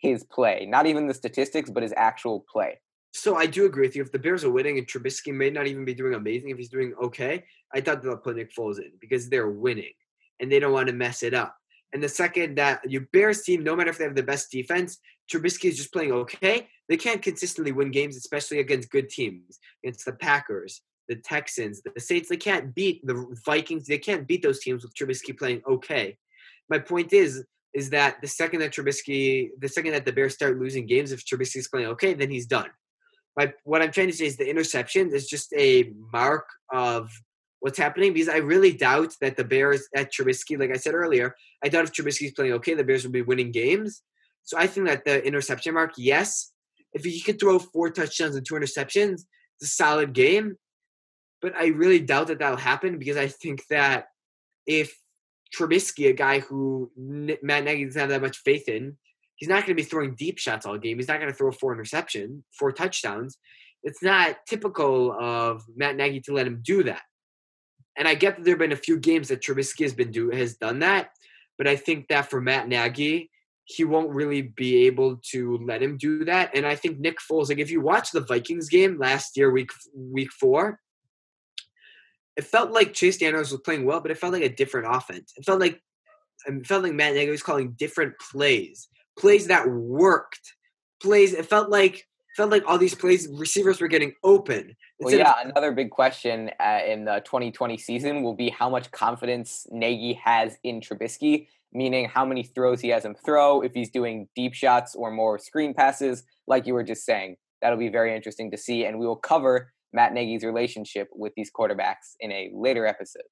[0.00, 2.80] his play, not even the statistics, but his actual play.
[3.12, 4.02] So I do agree with you.
[4.02, 6.68] If the Bears are winning and Trubisky may not even be doing amazing, if he's
[6.68, 7.44] doing okay,
[7.74, 9.92] I thought they'll put Nick Foles in because they're winning
[10.40, 11.56] and they don't want to mess it up.
[11.92, 14.98] And the second that your Bears team, no matter if they have the best defense,
[15.32, 16.68] Trubisky is just playing okay.
[16.88, 22.00] They can't consistently win games, especially against good teams, against the Packers, the Texans, the
[22.00, 22.28] Saints.
[22.28, 23.86] They can't beat the Vikings.
[23.86, 26.16] They can't beat those teams with Trubisky playing okay.
[26.68, 27.44] My point is,
[27.74, 31.24] is that the second that Trubisky, the second that the Bears start losing games, if
[31.24, 32.68] Trubisky's playing okay, then he's done.
[33.38, 37.08] My what I'm trying to say is the interception is just a mark of
[37.60, 41.36] what's happening because I really doubt that the Bears at Trubisky, like I said earlier,
[41.62, 44.02] I doubt if Trubisky's playing okay, the Bears will be winning games.
[44.42, 46.50] So I think that the interception mark, yes,
[46.92, 49.22] if he could throw four touchdowns and two interceptions,
[49.60, 50.56] it's a solid game.
[51.40, 54.06] But I really doubt that that'll happen because I think that
[54.66, 54.98] if
[55.56, 58.96] Trubisky, a guy who Matt Nagy doesn't have that much faith in,
[59.38, 60.98] he's not going to be throwing deep shots all game.
[60.98, 63.38] He's not going to throw four interception, four touchdowns.
[63.82, 67.02] It's not typical of Matt Nagy to let him do that.
[67.96, 70.30] And I get that there have been a few games that Trubisky has been do
[70.30, 71.10] has done that,
[71.56, 73.30] but I think that for Matt Nagy,
[73.64, 76.50] he won't really be able to let him do that.
[76.54, 79.70] And I think Nick Foles, like if you watch the Vikings game last year, week
[79.94, 80.80] week four,
[82.36, 85.32] it felt like Chase Daniels was playing well, but it felt like a different offense.
[85.36, 85.82] It felt like
[86.48, 88.88] um, it felt like Matt Nagy was calling different plays,
[89.18, 90.54] plays that worked,
[91.02, 91.32] plays.
[91.34, 92.06] It felt like
[92.36, 94.76] felt like all these plays receivers were getting open.
[95.00, 98.70] Well, Instead of- yeah, another big question uh, in the 2020 season will be how
[98.70, 103.72] much confidence Nagy has in Trubisky, meaning how many throws he has him throw, if
[103.74, 107.36] he's doing deep shots or more screen passes, like you were just saying.
[107.60, 111.50] That'll be very interesting to see, and we will cover Matt Nagy's relationship with these
[111.50, 113.22] quarterbacks in a later episode.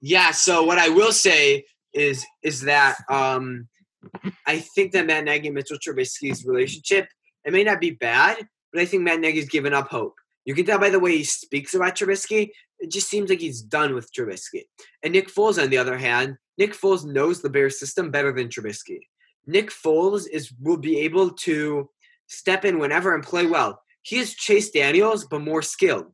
[0.00, 0.30] Yeah.
[0.30, 3.68] So what I will say is is that um,
[4.46, 7.08] I think that Matt Nagy and Mitchell Trubisky's relationship
[7.44, 10.14] it may not be bad, but I think Matt Nagy's given up hope.
[10.44, 12.50] You can tell by the way he speaks about Trubisky
[12.82, 14.64] it just seems like he's done with Trubisky.
[15.04, 18.48] And Nick Foles, on the other hand, Nick Foles knows the Bears system better than
[18.48, 18.98] Trubisky.
[19.46, 21.88] Nick Foles is will be able to
[22.26, 23.80] step in whenever and play well.
[24.02, 26.06] He is Chase Daniels, but more skilled.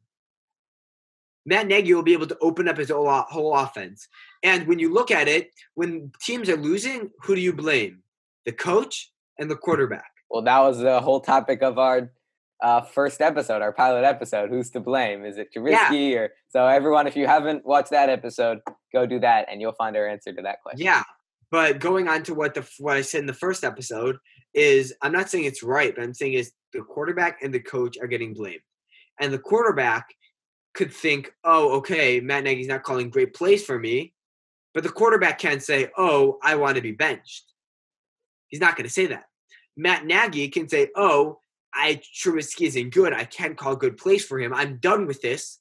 [1.47, 4.07] Matt Nagy will be able to open up his whole, offense.
[4.43, 8.03] And when you look at it, when teams are losing, who do you blame?
[8.45, 10.11] The coach and the quarterback.
[10.31, 12.11] Well, that was the whole topic of our
[12.63, 14.51] uh, first episode, our pilot episode.
[14.51, 15.25] Who's to blame?
[15.25, 16.19] Is it Trubisky yeah.
[16.19, 16.67] or so?
[16.67, 18.61] Everyone, if you haven't watched that episode,
[18.93, 20.85] go do that, and you'll find our answer to that question.
[20.85, 21.05] Yeah,
[21.51, 24.19] but going on to what the what I said in the first episode
[24.55, 27.97] is, I'm not saying it's right, but I'm saying is the quarterback and the coach
[27.99, 28.61] are getting blamed,
[29.21, 30.07] and the quarterback
[30.79, 34.15] could think, oh, okay, Matt Nagy's not calling great plays for me,
[34.73, 37.43] but the quarterback can't say, oh, I want to be benched.
[38.47, 39.25] He's not going to say that.
[39.77, 41.41] Matt Nagy can say, oh,
[41.75, 43.13] I Trubisky isn't good.
[43.13, 44.55] I can't call good plays for him.
[44.55, 45.59] I'm done with this.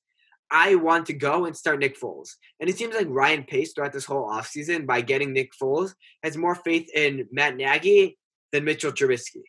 [0.51, 2.30] I want to go and start Nick Foles.
[2.59, 6.38] And it seems like Ryan Pace throughout this whole offseason by getting Nick Foles has
[6.38, 8.20] more faith in Matt Nagy
[8.51, 9.41] than Mitchell Trubisky.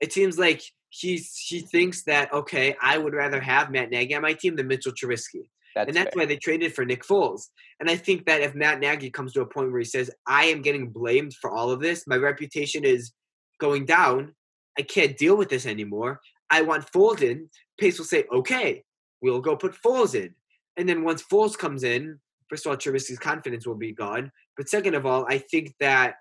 [0.00, 0.62] It seems like
[0.98, 4.66] he's he thinks that okay, I would rather have Matt Nagy on my team than
[4.66, 5.48] Mitchell Trubisky.
[5.74, 6.22] That's and that's fair.
[6.22, 7.48] why they traded for Nick Foles.
[7.80, 10.46] And I think that if Matt Nagy comes to a point where he says, I
[10.46, 13.12] am getting blamed for all of this, my reputation is
[13.60, 14.34] going down,
[14.78, 16.20] I can't deal with this anymore.
[16.50, 17.50] I want Foles in.
[17.78, 18.84] Pace will say, okay,
[19.20, 20.34] we'll go put Foles in.
[20.78, 24.32] And then once Foles comes in, first of all, Trubisky's confidence will be gone.
[24.56, 26.16] But second of all, I think that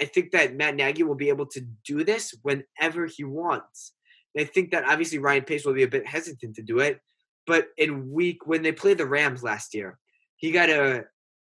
[0.00, 3.92] I think that Matt Nagy will be able to do this whenever he wants.
[4.34, 7.00] And I think that obviously Ryan Pace will be a bit hesitant to do it.
[7.46, 9.98] But in week when they played the Rams last year,
[10.36, 11.04] he got a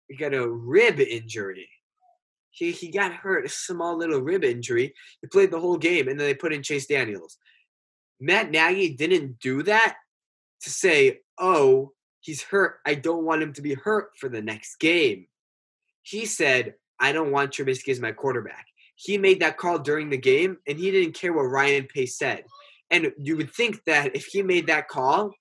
[0.09, 1.69] he got a rib injury.
[2.51, 4.95] He he got hurt, a small little rib injury.
[5.21, 7.39] He played the whole game, and then they put in Chase Daniels.
[8.21, 9.97] Matt Nagy didn't do that
[10.63, 12.79] to say, "Oh, he's hurt.
[12.85, 15.29] I don't want him to be hurt for the next game."
[16.03, 18.67] He said, "I don't want Trubisky as my quarterback."
[18.97, 22.45] He made that call during the game, and he didn't care what Ryan Pace said.
[22.91, 25.33] And you would think that if he made that call,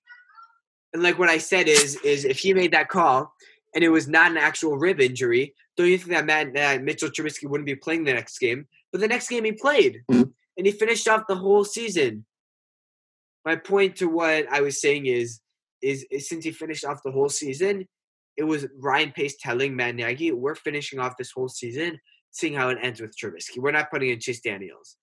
[0.92, 3.32] and like what I said is, is if he made that call
[3.74, 7.10] and it was not an actual rib injury, don't you think that Matt, that Mitchell
[7.10, 8.66] Trubisky wouldn't be playing the next game?
[8.92, 10.30] But the next game he played, mm-hmm.
[10.56, 12.24] and he finished off the whole season.
[13.44, 15.40] My point to what I was saying is,
[15.82, 17.86] is, is since he finished off the whole season,
[18.36, 22.68] it was Ryan Pace telling Matt Nagy, "We're finishing off this whole season, seeing how
[22.68, 23.58] it ends with Trubisky.
[23.58, 24.96] We're not putting in Chase Daniels."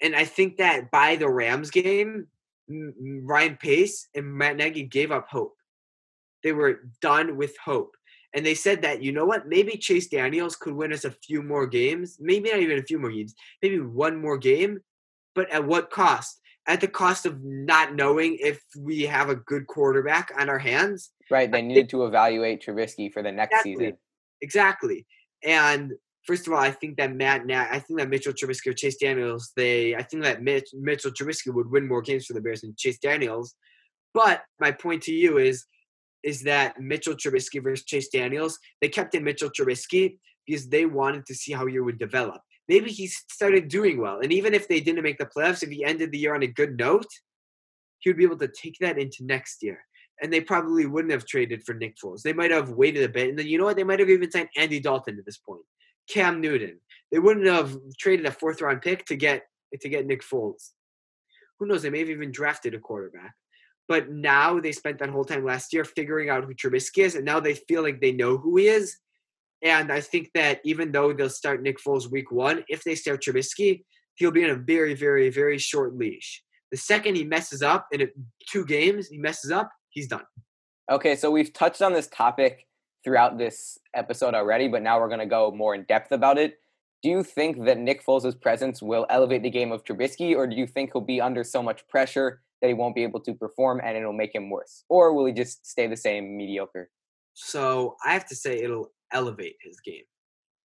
[0.00, 2.28] And I think that by the Rams game,
[2.68, 5.56] Ryan Pace and Matt Nagy gave up hope.
[6.42, 7.96] They were done with hope.
[8.34, 11.42] And they said that, you know what, maybe Chase Daniels could win us a few
[11.42, 14.80] more games, maybe not even a few more games, maybe one more game,
[15.34, 16.40] but at what cost?
[16.66, 21.10] At the cost of not knowing if we have a good quarterback on our hands.
[21.30, 21.50] Right.
[21.50, 23.98] They needed to evaluate Trubisky for the next exactly, season.
[24.40, 25.06] Exactly.
[25.44, 25.92] And
[26.24, 29.52] first of all, I think that Matt, I think that Mitchell Trubisky or Chase Daniels,
[29.56, 32.74] they, I think that Mitch, Mitchell Trubisky would win more games for the Bears than
[32.76, 33.54] Chase Daniels.
[34.14, 35.66] But my point to you is,
[36.22, 41.26] is that Mitchell Trubisky versus Chase Daniels, they kept in Mitchell Trubisky because they wanted
[41.26, 42.40] to see how he would develop.
[42.68, 44.20] Maybe he started doing well.
[44.20, 46.46] And even if they didn't make the playoffs, if he ended the year on a
[46.46, 47.06] good note,
[48.00, 49.84] he would be able to take that into next year.
[50.20, 52.22] And they probably wouldn't have traded for Nick Foles.
[52.22, 53.28] They might have waited a bit.
[53.28, 53.76] And then you know what?
[53.76, 55.62] They might have even signed Andy Dalton at this point.
[56.10, 56.80] Cam Newton.
[57.12, 59.42] They wouldn't have traded a fourth round pick to get
[59.80, 60.70] to get Nick Foles.
[61.58, 61.82] Who knows?
[61.82, 63.34] They may have even drafted a quarterback.
[63.86, 67.24] But now they spent that whole time last year figuring out who Trubisky is, and
[67.24, 68.96] now they feel like they know who he is.
[69.62, 73.22] And I think that even though they'll start Nick Foles week one, if they start
[73.22, 73.84] Trubisky,
[74.16, 76.42] he'll be in a very, very, very short leash.
[76.70, 78.10] The second he messes up in
[78.48, 80.24] two games, he messes up, he's done.
[80.90, 82.66] Okay, so we've touched on this topic
[83.04, 86.58] throughout this episode already, but now we're going to go more in depth about it.
[87.02, 90.56] Do you think that Nick Foles' presence will elevate the game of Trubisky, or do
[90.56, 93.80] you think he'll be under so much pressure that he won't be able to perform
[93.84, 94.84] and it'll make him worse?
[94.88, 96.90] Or will he just stay the same mediocre?
[97.34, 100.04] So I have to say it'll elevate his game.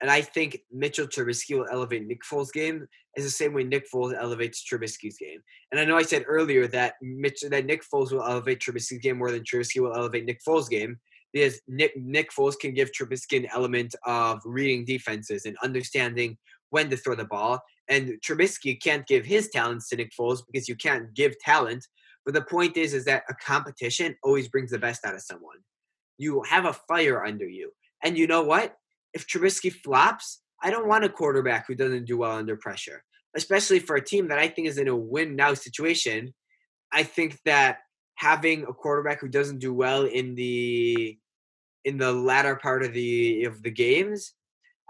[0.04, 2.86] And I think Mitchell Trubisky will elevate Nick Foles' game
[3.16, 5.40] is the same way Nick Foles elevates Trubisky's game.
[5.72, 9.18] And I know I said earlier that Mitch that Nick Foles will elevate Trubisky's game
[9.18, 11.00] more than Trubisky will elevate Nick Foles' game
[11.32, 16.38] because Nick Nick Foles can give Trubisky an element of reading defenses and understanding
[16.70, 17.62] when to throw the ball.
[17.88, 21.88] And Trubisky can't give his talents to Nick Foles because you can't give talent.
[22.26, 25.60] But the point is, is that a competition always brings the best out of someone.
[26.18, 27.72] You have a fire under you,
[28.04, 28.76] and you know what?
[29.14, 33.04] If Trubisky flops, I don't want a quarterback who doesn't do well under pressure,
[33.36, 36.34] especially for a team that I think is in a win now situation.
[36.92, 37.80] I think that
[38.16, 41.18] having a quarterback who doesn't do well in the
[41.86, 44.34] in the latter part of the of the games,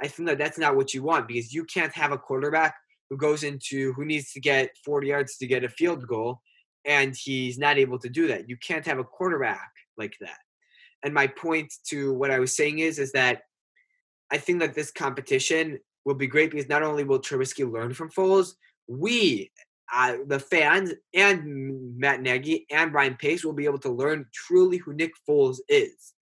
[0.02, 2.76] I think that that's not what you want because you can't have a quarterback
[3.10, 6.42] who goes into who needs to get 40 yards to get a field goal
[6.86, 8.50] and he's not able to do that.
[8.50, 10.40] You can't have a quarterback like that.
[11.04, 13.44] And my point to what I was saying is is that
[14.34, 18.10] I think that this competition will be great because not only will Trubisky learn from
[18.10, 18.56] Foles,
[18.88, 19.52] we
[19.94, 24.78] uh, the fans and Matt Nagy and Brian Pace will be able to learn truly
[24.78, 26.14] who Nick Foles is.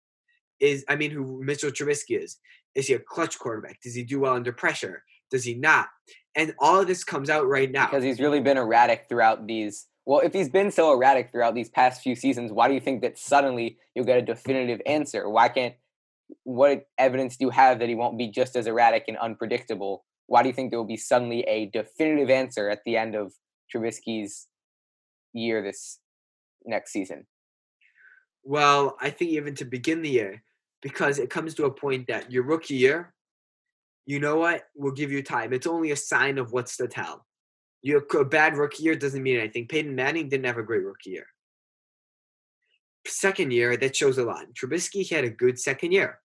[0.59, 2.37] Is I mean, who Mitchell Trubisky is.
[2.75, 3.79] Is he a clutch quarterback?
[3.81, 5.03] Does he do well under pressure?
[5.31, 5.87] Does he not?
[6.35, 9.87] And all of this comes out right now because he's really been erratic throughout these.
[10.05, 13.01] Well, if he's been so erratic throughout these past few seasons, why do you think
[13.03, 15.29] that suddenly you'll get a definitive answer?
[15.29, 15.75] Why can't?
[16.43, 20.05] What evidence do you have that he won't be just as erratic and unpredictable?
[20.27, 23.33] Why do you think there will be suddenly a definitive answer at the end of
[23.73, 24.47] Trubisky's
[25.33, 25.99] year this
[26.65, 27.27] next season?
[28.43, 30.43] Well, I think even to begin the year,
[30.81, 33.13] because it comes to a point that your rookie year,
[34.05, 34.63] you know what?
[34.75, 35.53] We'll give you time.
[35.53, 37.25] It's only a sign of what's to tell.
[37.81, 39.67] You a bad rookie year doesn't mean anything.
[39.67, 41.27] Peyton Manning didn't have a great rookie year.
[43.05, 44.45] Second year, that shows a lot.
[44.53, 46.20] Trubisky had a good second year.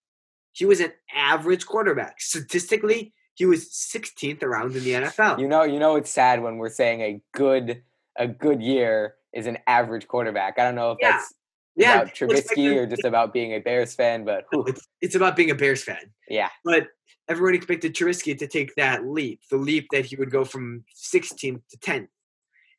[0.57, 2.19] He was an average quarterback.
[2.19, 5.39] Statistically, he was 16th around in the NFL.
[5.39, 7.83] You know, you know, it's sad when we're saying a good
[8.19, 10.59] a good year is an average quarterback.
[10.59, 11.11] I don't know if yeah.
[11.11, 11.35] that's
[11.77, 15.51] yeah, about Trubisky or just about being a Bears fan, but it's, it's, about being
[15.51, 16.11] a Bears fan.
[16.27, 16.49] Yeah.
[16.65, 16.87] But
[17.29, 21.61] everyone expected Trubisky to take that leap, the leap that he would go from 16th
[21.69, 22.09] to 10th.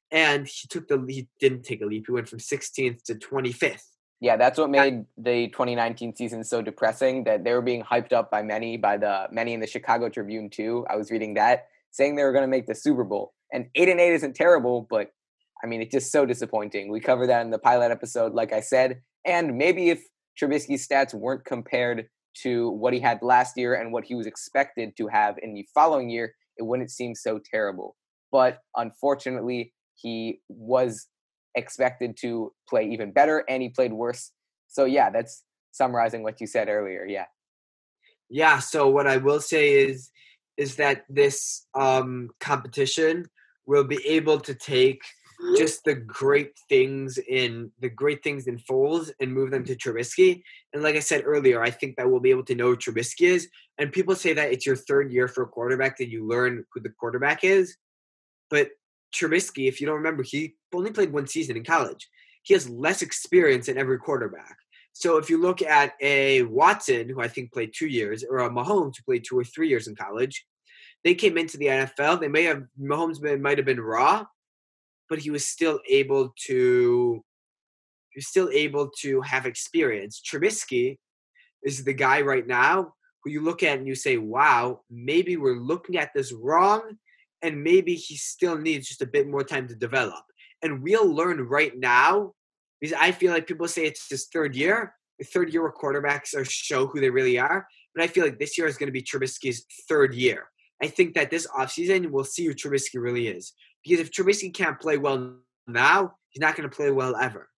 [0.09, 2.05] And he took the he didn't take a leap.
[2.07, 3.83] He went from 16th to 25th.
[4.19, 8.31] Yeah, that's what made the 2019 season so depressing that they were being hyped up
[8.31, 10.85] by many, by the many in the Chicago Tribune too.
[10.89, 13.33] I was reading that saying they were going to make the Super Bowl.
[13.51, 15.11] And 8 and 8 isn't terrible, but
[15.63, 16.91] I mean, it's just so disappointing.
[16.91, 19.01] We covered that in the pilot episode, like I said.
[19.25, 20.03] And maybe if
[20.39, 22.07] Trubisky's stats weren't compared
[22.43, 25.65] to what he had last year and what he was expected to have in the
[25.73, 27.95] following year, it wouldn't seem so terrible.
[28.31, 31.07] But unfortunately, he was
[31.57, 34.31] expected to play even better and he played worse.
[34.67, 37.05] So yeah, that's summarizing what you said earlier.
[37.05, 37.25] Yeah.
[38.29, 40.11] Yeah, so what I will say is
[40.57, 43.29] is that this um competition
[43.65, 45.01] will be able to take
[45.55, 50.41] just the great things in the great things in Foles and move them to Trubisky.
[50.73, 53.27] And like I said earlier, I think that we'll be able to know who Trubisky
[53.27, 53.47] is.
[53.77, 56.79] And people say that it's your third year for a quarterback that you learn who
[56.79, 57.77] the quarterback is.
[58.49, 58.69] But
[59.13, 62.07] Trubisky, if you don't remember, he only played one season in college.
[62.43, 64.57] He has less experience than every quarterback.
[64.93, 68.49] So if you look at a Watson, who I think played two years, or a
[68.49, 70.45] Mahomes who played two or three years in college,
[71.03, 72.19] they came into the NFL.
[72.19, 74.25] They may have Mahomes might have been raw,
[75.09, 77.23] but he was still able to
[78.11, 80.19] he was still able to have experience.
[80.19, 80.97] Trubisky
[81.63, 85.59] is the guy right now who you look at and you say, "Wow, maybe we're
[85.59, 86.97] looking at this wrong."
[87.41, 90.23] And maybe he still needs just a bit more time to develop.
[90.61, 92.33] And we'll learn right now
[92.79, 94.93] because I feel like people say it's his third year.
[95.19, 97.67] The third year quarterbacks are show who they really are.
[97.95, 100.49] But I feel like this year is going to be Trubisky's third year.
[100.81, 103.53] I think that this offseason we'll see who Trubisky really is.
[103.83, 107.49] Because if Trubisky can't play well now, he's not going to play well ever.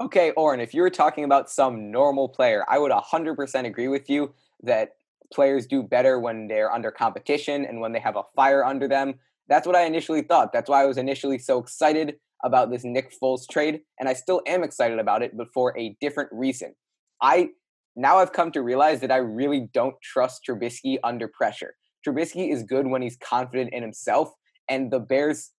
[0.00, 4.08] Okay, Oren, if you were talking about some normal player, I would 100% agree with
[4.08, 4.90] you that
[5.32, 9.14] players do better when they're under competition and when they have a fire under them.
[9.48, 10.52] That's what I initially thought.
[10.52, 14.42] That's why I was initially so excited about this Nick Foles trade, and I still
[14.46, 16.74] am excited about it, but for a different reason.
[17.20, 17.50] I
[17.94, 21.74] now I've come to realize that I really don't trust Trubisky under pressure.
[22.06, 24.32] Trubisky is good when he's confident in himself,
[24.68, 25.50] and the Bears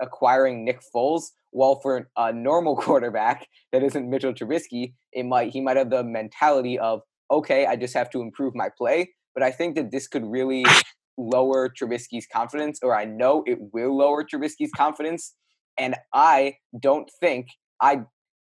[0.00, 5.60] acquiring Nick Foles, while for a normal quarterback that isn't Mitchell Trubisky, it might he
[5.60, 9.10] might have the mentality of okay, I just have to improve my play.
[9.34, 10.64] But I think that this could really
[11.16, 15.34] lower Trubisky's confidence, or I know it will lower Trubisky's confidence.
[15.78, 17.48] And I don't think,
[17.80, 18.02] I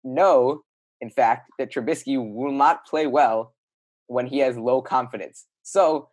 [0.03, 0.61] know,
[1.01, 3.53] in fact, that Trubisky will not play well
[4.07, 5.45] when he has low confidence.
[5.63, 6.09] So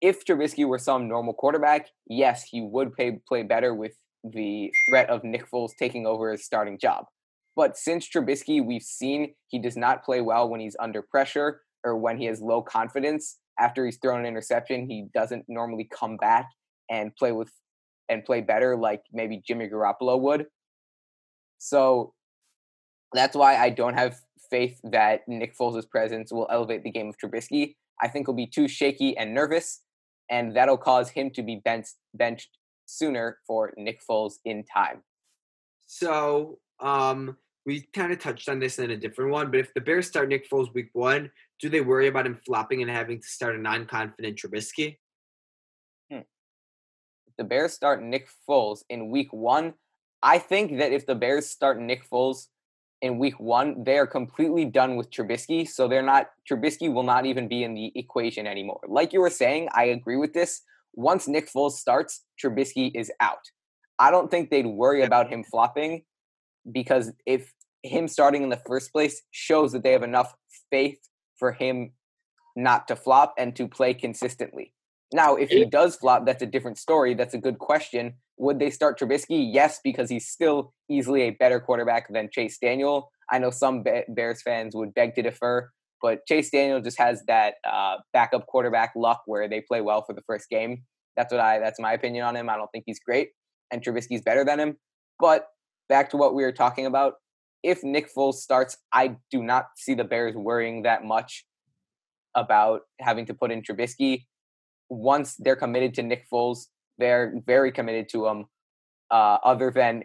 [0.00, 3.92] if Trubisky were some normal quarterback, yes, he would play, play better with
[4.24, 7.06] the threat of Nick Foles taking over his starting job.
[7.56, 11.96] But since Trubisky, we've seen he does not play well when he's under pressure or
[11.96, 16.48] when he has low confidence after he's thrown an interception, he doesn't normally come back
[16.90, 17.50] and play with
[18.08, 20.46] and play better like maybe Jimmy Garoppolo would.
[21.58, 22.14] So
[23.12, 24.16] that's why I don't have
[24.50, 27.74] faith that Nick Foles' presence will elevate the game of Trubisky.
[28.00, 29.82] I think he'll be too shaky and nervous,
[30.30, 32.50] and that'll cause him to be benched, benched
[32.86, 35.02] sooner for Nick Foles in time.
[35.86, 37.36] So um,
[37.66, 40.28] we kind of touched on this in a different one, but if the Bears start
[40.28, 41.30] Nick Foles week one,
[41.60, 44.98] do they worry about him flopping and having to start a non-confident Trubisky?
[46.10, 46.20] Hmm.
[47.36, 49.74] The Bears start Nick Foles in week one.
[50.22, 52.46] I think that if the Bears start Nick Foles
[53.02, 55.66] in week one, they are completely done with Trubisky.
[55.68, 58.80] So they're not, Trubisky will not even be in the equation anymore.
[58.88, 60.62] Like you were saying, I agree with this.
[60.94, 63.50] Once Nick Foles starts, Trubisky is out.
[63.98, 66.02] I don't think they'd worry about him flopping
[66.70, 67.52] because if
[67.82, 70.34] him starting in the first place shows that they have enough
[70.70, 70.98] faith
[71.38, 71.92] for him
[72.56, 74.74] not to flop and to play consistently.
[75.12, 77.14] Now, if he does flop, that's a different story.
[77.14, 78.14] That's a good question.
[78.36, 79.48] Would they start Trubisky?
[79.50, 83.10] Yes, because he's still easily a better quarterback than Chase Daniel.
[83.30, 85.70] I know some Bears fans would beg to defer,
[86.02, 90.14] but Chase Daniel just has that uh, backup quarterback luck where they play well for
[90.14, 90.82] the first game.
[91.16, 91.58] That's what I.
[91.58, 92.50] That's my opinion on him.
[92.50, 93.30] I don't think he's great,
[93.72, 94.76] and Trubisky's better than him.
[95.18, 95.46] But
[95.88, 97.14] back to what we were talking about,
[97.62, 101.44] if Nick Foles starts, I do not see the Bears worrying that much
[102.34, 104.24] about having to put in Trubisky.
[104.88, 106.66] Once they're committed to Nick Foles,
[106.98, 108.46] they're very committed to him.
[109.10, 110.04] Uh, other than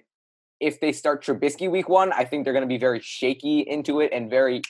[0.60, 4.00] if they start Trubisky week one, I think they're going to be very shaky into
[4.00, 4.62] it and very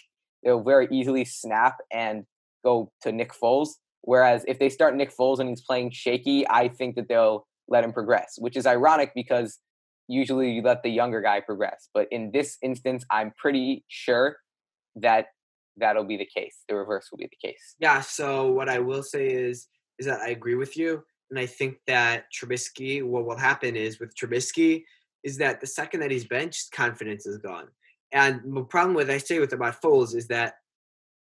[0.44, 2.26] they'll very easily snap and
[2.64, 3.70] go to Nick Foles.
[4.02, 7.84] Whereas if they start Nick Foles and he's playing shaky, I think that they'll let
[7.84, 9.60] him progress, which is ironic because
[10.08, 11.90] usually you let the younger guy progress.
[11.94, 14.38] But in this instance, I'm pretty sure
[14.96, 15.28] that
[15.78, 16.64] that'll be the case.
[16.68, 17.76] The reverse will be the case.
[17.80, 18.02] Yeah.
[18.02, 19.68] So what I will say is
[20.00, 23.04] is that I agree with you, and I think that Trubisky.
[23.04, 24.84] What will happen is with Trubisky
[25.24, 27.68] is that the second that he's benched, confidence is gone.
[28.12, 30.56] And the problem with I say with about Foles is that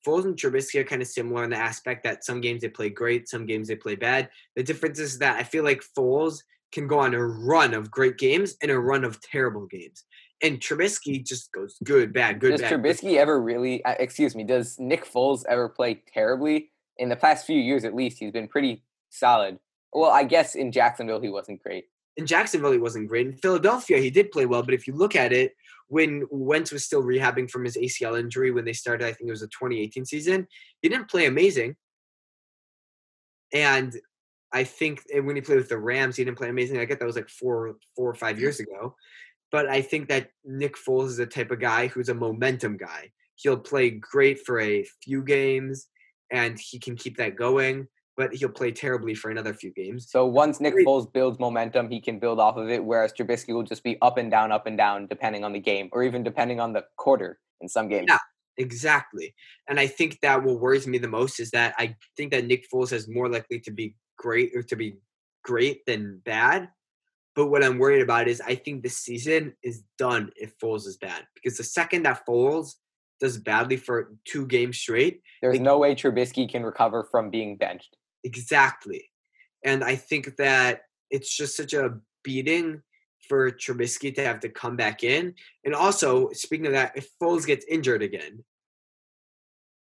[0.05, 2.89] Foles and Trubisky are kind of similar in the aspect that some games they play
[2.89, 4.29] great, some games they play bad.
[4.55, 6.41] The difference is that I feel like Foles
[6.71, 10.03] can go on a run of great games and a run of terrible games.
[10.41, 12.81] And Trubisky just goes good, bad, good, does bad.
[12.81, 16.71] Does Trubisky ever really, uh, excuse me, does Nick Foles ever play terribly?
[16.97, 19.59] In the past few years, at least, he's been pretty solid.
[19.91, 21.85] Well, I guess in Jacksonville, he wasn't great.
[22.17, 23.27] In Jacksonville, he wasn't great.
[23.27, 24.63] In Philadelphia, he did play well.
[24.63, 25.55] But if you look at it,
[25.87, 29.31] when Wentz was still rehabbing from his ACL injury when they started, I think it
[29.31, 30.47] was the 2018 season,
[30.81, 31.75] he didn't play amazing.
[33.51, 33.95] And
[34.51, 36.79] I think when he played with the Rams, he didn't play amazing.
[36.79, 38.41] I get that was like four, four or five mm.
[38.41, 38.95] years ago.
[39.51, 43.11] But I think that Nick Foles is the type of guy who's a momentum guy.
[43.35, 45.87] He'll play great for a few games,
[46.31, 47.87] and he can keep that going.
[48.17, 50.11] But he'll play terribly for another few games.
[50.11, 52.83] So once Nick Foles builds momentum, he can build off of it.
[52.83, 55.89] Whereas Trubisky will just be up and down, up and down, depending on the game,
[55.93, 58.07] or even depending on the quarter in some games.
[58.09, 58.17] Yeah,
[58.59, 59.33] exactly.
[59.67, 62.65] And I think that what worries me the most is that I think that Nick
[62.71, 64.97] Foles is more likely to be great or to be
[65.43, 66.69] great than bad.
[67.35, 70.97] But what I'm worried about is I think the season is done if Foles is
[70.97, 71.25] bad.
[71.33, 72.73] Because the second that Foles
[73.19, 77.57] does badly for two games straight, there's like, no way Trubisky can recover from being
[77.57, 77.95] benched.
[78.23, 79.05] Exactly.
[79.63, 82.81] And I think that it's just such a beating
[83.29, 85.35] for Trubisky to have to come back in.
[85.63, 88.43] And also, speaking of that, if Foles gets injured again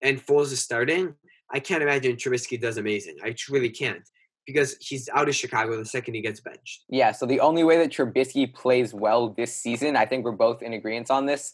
[0.01, 1.15] and Foles is starting,
[1.49, 3.15] I can't imagine Trubisky does amazing.
[3.23, 4.07] I really can't
[4.45, 6.83] because he's out of Chicago the second he gets benched.
[6.89, 10.61] Yeah, so the only way that Trubisky plays well this season, I think we're both
[10.61, 11.53] in agreement on this,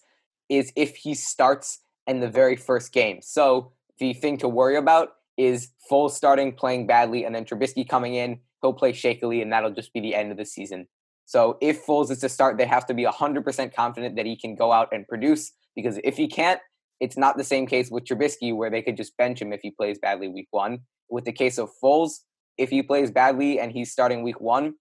[0.49, 3.19] is if he starts in the very first game.
[3.21, 8.15] So the thing to worry about is Foles starting, playing badly, and then Trubisky coming
[8.15, 10.87] in, he'll play shakily, and that'll just be the end of the season.
[11.33, 14.53] So if Foles is to start, they have to be 100% confident that he can
[14.53, 16.59] go out and produce, because if he can't,
[16.99, 19.71] it's not the same case with Trubisky where they could just bench him if he
[19.71, 20.81] plays badly week one.
[21.09, 22.19] With the case of Foles,
[22.59, 24.75] if he plays badly and he's starting week one,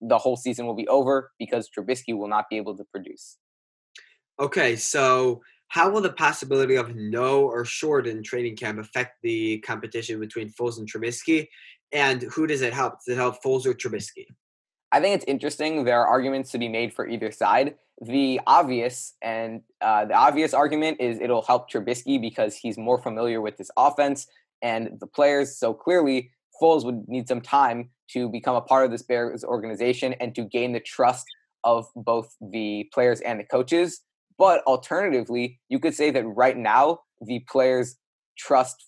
[0.00, 3.36] the whole season will be over because Trubisky will not be able to produce.
[4.40, 9.58] Okay, so how will the possibility of no or short in training camp affect the
[9.58, 11.48] competition between Foles and Trubisky?
[11.92, 12.94] And who does it help?
[13.04, 14.24] Does it help Foles or Trubisky?
[14.92, 15.84] I think it's interesting.
[15.84, 17.76] There are arguments to be made for either side.
[18.00, 23.40] The obvious and uh, the obvious argument is it'll help Trubisky because he's more familiar
[23.40, 24.26] with this offense
[24.62, 25.56] and the players.
[25.56, 26.30] So clearly,
[26.60, 30.42] Foles would need some time to become a part of this Bears organization and to
[30.42, 31.26] gain the trust
[31.62, 34.00] of both the players and the coaches.
[34.38, 37.96] But alternatively, you could say that right now the players
[38.38, 38.86] trust,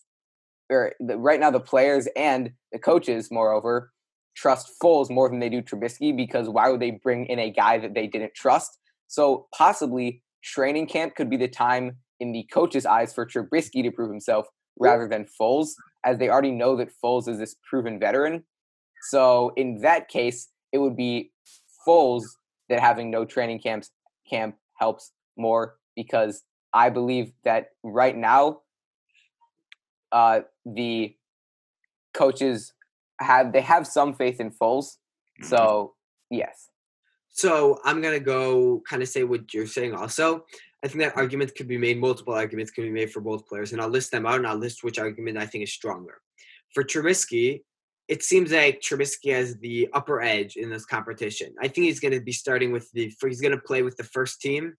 [0.70, 3.91] or the, right now the players and the coaches, moreover,
[4.35, 7.78] trust Foles more than they do Trubisky because why would they bring in a guy
[7.78, 8.78] that they didn't trust?
[9.09, 13.91] So possibly training camp could be the time in the coach's eyes for Trubisky to
[13.91, 14.47] prove himself
[14.78, 15.70] rather than Foles
[16.05, 18.45] as they already know that Foles is this proven veteran.
[19.11, 21.33] So in that case, it would be
[21.87, 22.24] Foles
[22.68, 23.91] that having no training camps
[24.28, 28.61] camp helps more because I believe that right now,
[30.11, 31.14] uh, the
[32.14, 32.72] coaches
[33.22, 34.96] have they have some faith in Foles.
[35.42, 36.36] So mm-hmm.
[36.36, 36.68] yes.
[37.30, 39.94] So I'm gonna go kind of say what you're saying.
[39.94, 40.44] Also,
[40.84, 41.98] I think that arguments could be made.
[41.98, 44.56] Multiple arguments could be made for both players, and I'll list them out, and I'll
[44.56, 46.20] list which argument I think is stronger.
[46.74, 47.62] For Trubisky,
[48.08, 51.54] it seems like Trubisky has the upper edge in this competition.
[51.60, 53.12] I think he's going to be starting with the.
[53.22, 54.74] He's going to play with the first team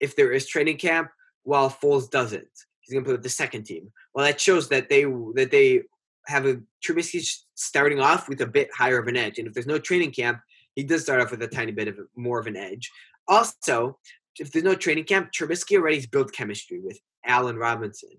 [0.00, 1.10] if there is training camp,
[1.42, 2.48] while Foles doesn't.
[2.80, 3.92] He's going to play with the second team.
[4.14, 5.82] Well, that shows that they that they
[6.26, 7.24] have a Trubisky
[7.54, 10.40] starting off with a bit higher of an edge, and if there's no training camp,
[10.74, 12.90] he does start off with a tiny bit of more of an edge.
[13.28, 13.98] Also,
[14.38, 18.10] if there's no training camp, Trubisky already has built chemistry with Allen Robinson,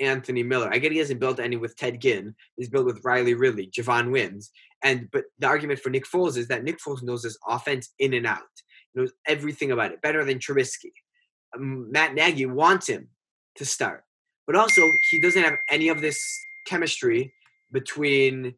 [0.00, 0.70] Anthony Miller.
[0.72, 2.34] I get he hasn't built any with Ted Ginn.
[2.56, 4.50] He's built with Riley Ridley, Javon Wims.
[4.82, 8.14] And but the argument for Nick Foles is that Nick Foles knows this offense in
[8.14, 8.38] and out.
[8.92, 10.92] He knows everything about it better than Trubisky.
[11.54, 13.08] Um, Matt Nagy wants him
[13.56, 14.04] to start,
[14.46, 16.20] but also he doesn't have any of this
[16.66, 17.32] chemistry
[17.72, 18.54] between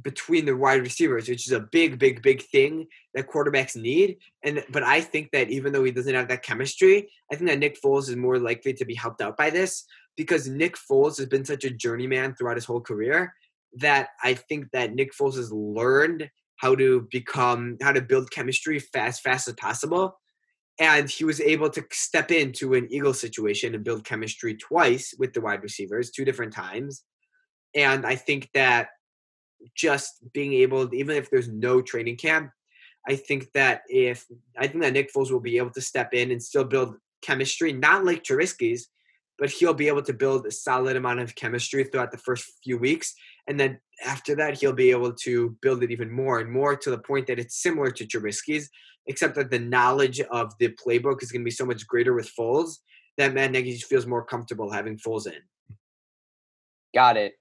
[0.00, 4.16] between the wide receivers, which is a big, big, big thing that quarterbacks need.
[4.42, 7.58] And but I think that even though he doesn't have that chemistry, I think that
[7.58, 9.84] Nick Foles is more likely to be helped out by this
[10.16, 13.34] because Nick Foles has been such a journeyman throughout his whole career
[13.78, 18.78] that I think that Nick Foles has learned how to become how to build chemistry
[18.78, 20.18] fast, fast as possible.
[20.78, 25.34] And he was able to step into an Eagle situation and build chemistry twice with
[25.34, 27.04] the wide receivers, two different times.
[27.74, 28.88] And I think that
[29.74, 32.50] just being able, even if there's no training camp,
[33.08, 36.30] I think that if I think that Nick Foles will be able to step in
[36.30, 38.88] and still build chemistry, not like Trubisky's,
[39.38, 42.78] but he'll be able to build a solid amount of chemistry throughout the first few
[42.78, 43.14] weeks.
[43.48, 46.90] And then after that, he'll be able to build it even more and more to
[46.90, 48.70] the point that it's similar to Trubisky's,
[49.06, 52.30] except that the knowledge of the playbook is going to be so much greater with
[52.38, 52.78] Foles
[53.18, 55.40] that Matt Nagy feels more comfortable having Foles in.
[56.94, 57.34] Got it.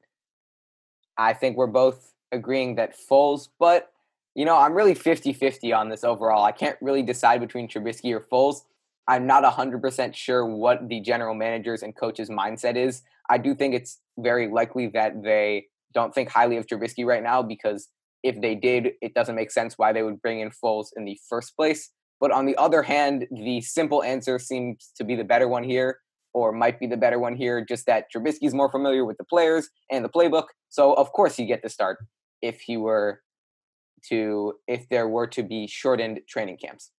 [1.22, 3.92] I think we're both agreeing that Foles, but
[4.34, 6.44] you know, I'm really 50 50 on this overall.
[6.44, 8.62] I can't really decide between Trubisky or Foles.
[9.08, 13.04] I'm not 100% sure what the general manager's and coach's mindset is.
[13.30, 17.44] I do think it's very likely that they don't think highly of Trubisky right now
[17.44, 17.90] because
[18.24, 21.20] if they did, it doesn't make sense why they would bring in Foles in the
[21.30, 21.92] first place.
[22.20, 26.00] But on the other hand, the simple answer seems to be the better one here,
[26.34, 29.70] or might be the better one here, just that Trubisky's more familiar with the players
[29.92, 30.46] and the playbook.
[30.70, 31.98] So, of course, you get the start
[32.42, 33.22] if he were
[34.10, 36.92] to, if there were to be shortened training camps.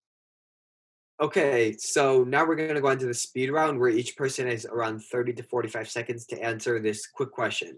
[1.20, 4.66] Okay, so now we're going to go into the speed round where each person has
[4.66, 7.76] around 30 to 45 seconds to answer this quick question.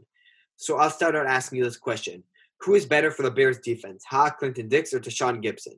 [0.57, 2.23] So I'll start out asking you this question
[2.61, 5.75] Who is better for the Bears defense, Ha Clinton Dix or Tashaun Gibson?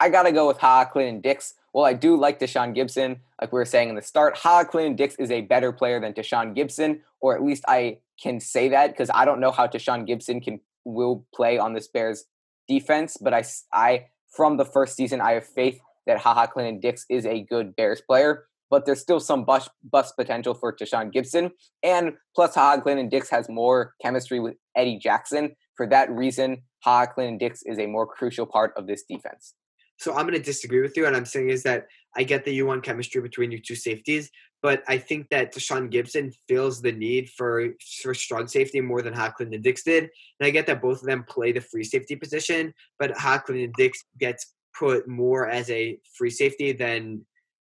[0.00, 1.54] I got to go with Ha Clinton Dix.
[1.76, 3.20] Well, I do like Tashaun Gibson.
[3.38, 6.14] Like we were saying in the start, Ha Clinton Dix is a better player than
[6.14, 10.06] Tashaun Gibson, or at least I can say that because I don't know how Tashaun
[10.06, 12.24] Gibson can will play on this Bears
[12.66, 13.18] defense.
[13.20, 17.04] But I, I from the first season, I have faith that Ha Ha Clinton Dix
[17.10, 21.50] is a good Bears player, but there's still some bust, bust potential for Tashaun Gibson.
[21.82, 25.54] And plus, Ha Ha Clinton Dix has more chemistry with Eddie Jackson.
[25.74, 29.52] For that reason, Ha Ha Clinton Dix is a more crucial part of this defense.
[29.98, 31.06] So I'm going to disagree with you.
[31.06, 31.86] And I'm saying is that
[32.16, 34.30] I get that you want chemistry between your two safeties,
[34.62, 37.68] but I think that Tashaun Gibson feels the need for,
[38.02, 40.04] for strong safety more than Ha and Dix did.
[40.40, 43.72] And I get that both of them play the free safety position, but Ha and
[43.76, 47.24] Dix gets put more as a free safety than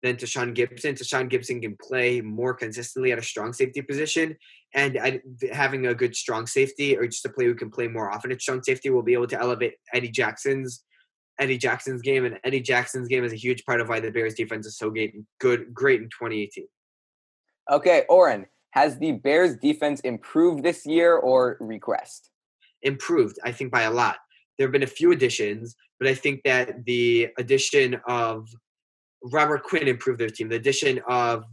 [0.01, 0.97] than Tashaun Gipson.
[0.97, 4.37] Tashaun Gibson can play more consistently at a strong safety position,
[4.73, 8.09] and I, having a good strong safety or just a player who can play more
[8.09, 10.83] often at strong safety will be able to elevate Eddie Jackson's
[11.39, 14.33] Eddie Jackson's game, and Eddie Jackson's game is a huge part of why the Bears
[14.33, 16.65] defense is so good, great in 2018.
[17.71, 22.29] Okay, Oren, has the Bears defense improved this year or regressed?
[22.81, 24.17] Improved, I think, by a lot.
[24.57, 28.47] There have been a few additions, but I think that the addition of
[29.23, 30.49] Robert Quinn improved their team.
[30.49, 31.45] The addition of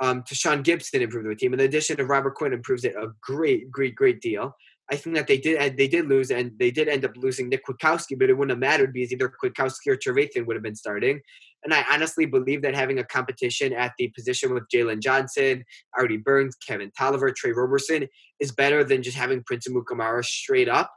[0.00, 3.08] um, Tashaun Gipson improved their team, and the addition of Robert Quinn improves it a
[3.22, 4.54] great, great, great deal.
[4.90, 7.66] I think that they did they did lose, and they did end up losing Nick
[7.66, 11.20] Kwiatkowski, but it wouldn't have mattered because either Kwiatkowski or Trevathan would have been starting.
[11.64, 15.64] And I honestly believe that having a competition at the position with Jaylon Johnson,
[15.98, 18.06] Artie Burns, Kevin Toliver, Tre Roberson
[18.38, 20.92] is better than just having Prince Amukamara straight up.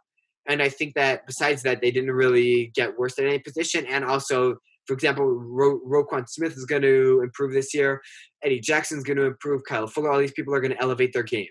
[0.47, 3.85] And I think that besides that, they didn't really get worse at any position.
[3.87, 8.01] And also, for example, Ro- Roquan Smith is going to improve this year.
[8.43, 9.61] Eddie Jackson's going to improve.
[9.67, 11.47] Kyle Fuller, all these people are going to elevate their game.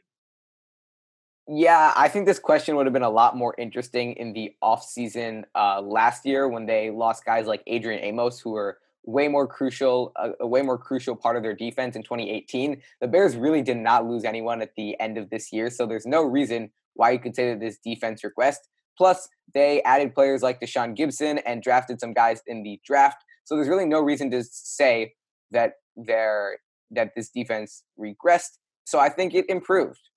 [1.51, 5.45] Yeah, I think this question would have been a lot more interesting in the offseason
[5.55, 10.13] uh, last year when they lost guys like Adrian Amos, who were way more crucial,
[10.17, 12.83] a, a, way more crucial part of their defense in 2018.
[13.01, 16.05] The Bears really did not lose anyone at the end of this year, so there's
[16.05, 18.69] no reason why you could say that this defense regressed.
[18.99, 23.25] Plus, they added players like Tashaun Gibson and drafted some guys in the draft.
[23.45, 25.15] So there's really no reason to say
[25.53, 26.59] that they're
[26.91, 28.59] that this defense regressed.
[28.85, 30.08] So I think it improved.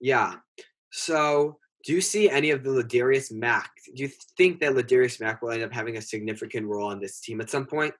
[0.00, 0.36] Yeah.
[0.90, 3.70] So do you see any of the Ladarius Mack?
[3.94, 7.20] Do you think that Ladarius Mack will end up having a significant role on this
[7.20, 7.94] team at some point?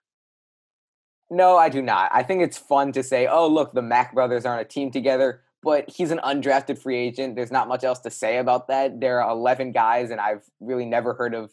[1.29, 2.11] No, I do not.
[2.13, 4.91] I think it's fun to say, oh, look, the Mack brothers are on a team
[4.91, 7.35] together, but he's an undrafted free agent.
[7.35, 8.99] There's not much else to say about that.
[8.99, 11.51] There are 11 guys, and I've really never heard of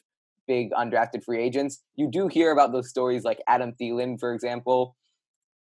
[0.49, 1.78] big undrafted free agents.
[1.94, 4.96] You do hear about those stories like Adam Thielen, for example,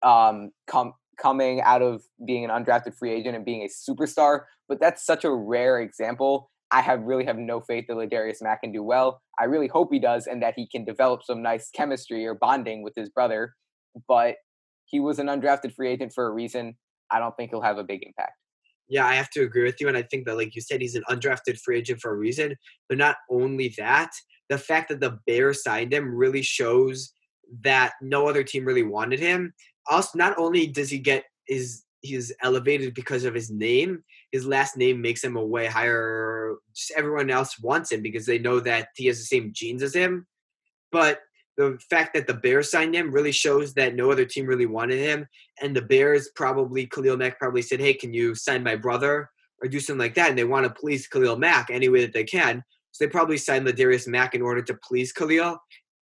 [0.03, 4.81] um, com- coming out of being an undrafted free agent and being a superstar, but
[4.81, 6.51] that's such a rare example.
[6.71, 9.21] I have really have no faith that Ladarius Mack can do well.
[9.39, 12.83] I really hope he does and that he can develop some nice chemistry or bonding
[12.83, 13.55] with his brother.
[14.09, 14.37] But
[14.87, 16.77] he was an undrafted free agent for a reason.
[17.11, 18.33] I don't think he'll have a big impact.
[18.89, 19.89] Yeah, I have to agree with you.
[19.89, 22.55] And I think that, like you said, he's an undrafted free agent for a reason.
[22.89, 24.11] But not only that,
[24.49, 27.13] the fact that the Bears signed him really shows
[27.63, 29.55] that no other team really wanted him.
[29.89, 34.03] Also, not only does he get his he's elevated because of his name.
[34.37, 36.57] His last name makes him a way higher.
[36.75, 39.95] Just everyone else wants him because they know that he has the same genes as
[39.95, 40.27] him.
[40.93, 41.21] But
[41.57, 44.99] the fact that the Bears signed him really shows that no other team really wanted
[44.99, 45.27] him.
[45.63, 49.31] And the Bears probably, Khalil Mack probably said, hey, can you sign my brother
[49.63, 50.29] or do something like that?
[50.29, 52.63] And they want to please Khalil Mack any way that they can.
[52.93, 55.57] So they probably signed Ladarius Mack in order to please Khalil.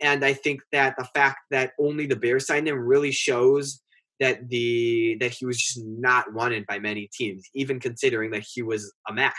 [0.00, 3.82] And I think that the fact that only the Bears signed him really shows
[4.20, 8.62] that the that he was just not wanted by many teams, even considering that he
[8.62, 9.34] was a Mack.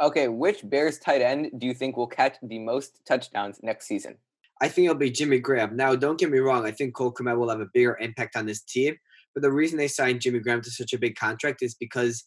[0.00, 4.16] Okay, which Bears tight end do you think will catch the most touchdowns next season?
[4.60, 5.76] I think it'll be Jimmy Graham.
[5.76, 6.66] Now, don't get me wrong.
[6.66, 8.96] I think Cole Kmet will have a bigger impact on this team.
[9.34, 12.24] But the reason they signed Jimmy Graham to such a big contract is because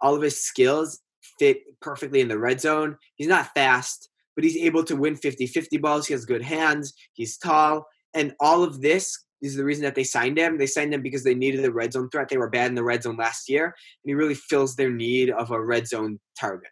[0.00, 1.00] all of his skills
[1.38, 2.96] fit perfectly in the red zone.
[3.14, 6.06] He's not fast, but he's able to win 50 50 balls.
[6.06, 6.94] He has good hands.
[7.12, 7.86] He's tall.
[8.14, 10.58] And all of this is the reason that they signed him.
[10.58, 12.28] They signed him because they needed a red zone threat.
[12.28, 13.74] They were bad in the red zone last year, and
[14.04, 16.70] he really fills their need of a red zone target.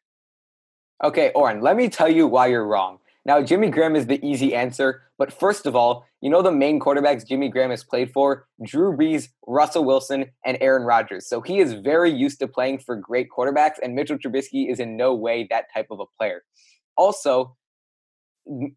[1.05, 2.99] Okay, Oren, let me tell you why you're wrong.
[3.27, 6.79] Now, Jimmy Graham is the easy answer, but first of all, you know the main
[6.79, 8.47] quarterbacks Jimmy Graham has played for?
[8.65, 11.29] Drew Brees, Russell Wilson, and Aaron Rodgers.
[11.29, 14.97] So he is very used to playing for great quarterbacks, and Mitchell Trubisky is in
[14.97, 16.45] no way that type of a player.
[16.97, 17.57] Also,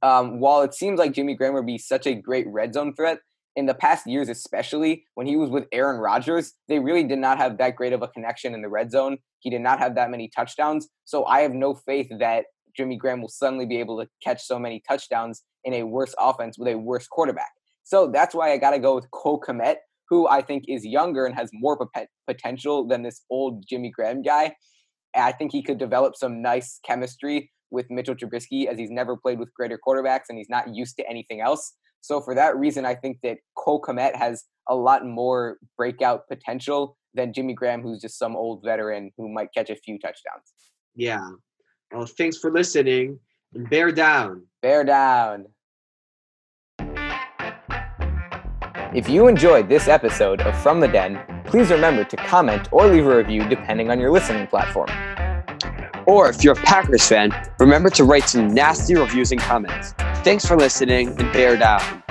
[0.01, 3.19] um, while it seems like Jimmy Graham would be such a great red zone threat,
[3.59, 7.37] in the past years, especially when he was with Aaron Rodgers, they really did not
[7.37, 9.17] have that great of a connection in the red zone.
[9.39, 10.87] He did not have that many touchdowns.
[11.03, 12.45] So I have no faith that
[12.75, 16.57] Jimmy Graham will suddenly be able to catch so many touchdowns in a worse offense
[16.57, 17.51] with a worse quarterback.
[17.83, 19.75] So that's why I got to go with Cole Kmet,
[20.07, 21.77] who I think is younger and has more
[22.27, 24.55] potential than this old Jimmy Graham guy.
[25.13, 29.37] I think he could develop some nice chemistry with Mitchell Trubisky as he's never played
[29.37, 31.73] with greater quarterbacks and he's not used to anything else.
[32.01, 36.97] So for that reason, I think that Cole Kmet has a lot more breakout potential
[37.13, 40.53] than Jimmy Graham, who's just some old veteran who might catch a few touchdowns.
[40.95, 41.27] Yeah.
[41.91, 43.19] Well, thanks for listening
[43.53, 44.43] and bear down.
[44.61, 45.45] Bear down.
[48.91, 53.05] If you enjoyed this episode of From the Den, please remember to comment or leave
[53.05, 54.89] a review depending on your listening platform.
[56.07, 59.93] Or if you're a Packers fan, remember to write some nasty reviews and comments.
[60.23, 62.08] Thanks for listening and bear down.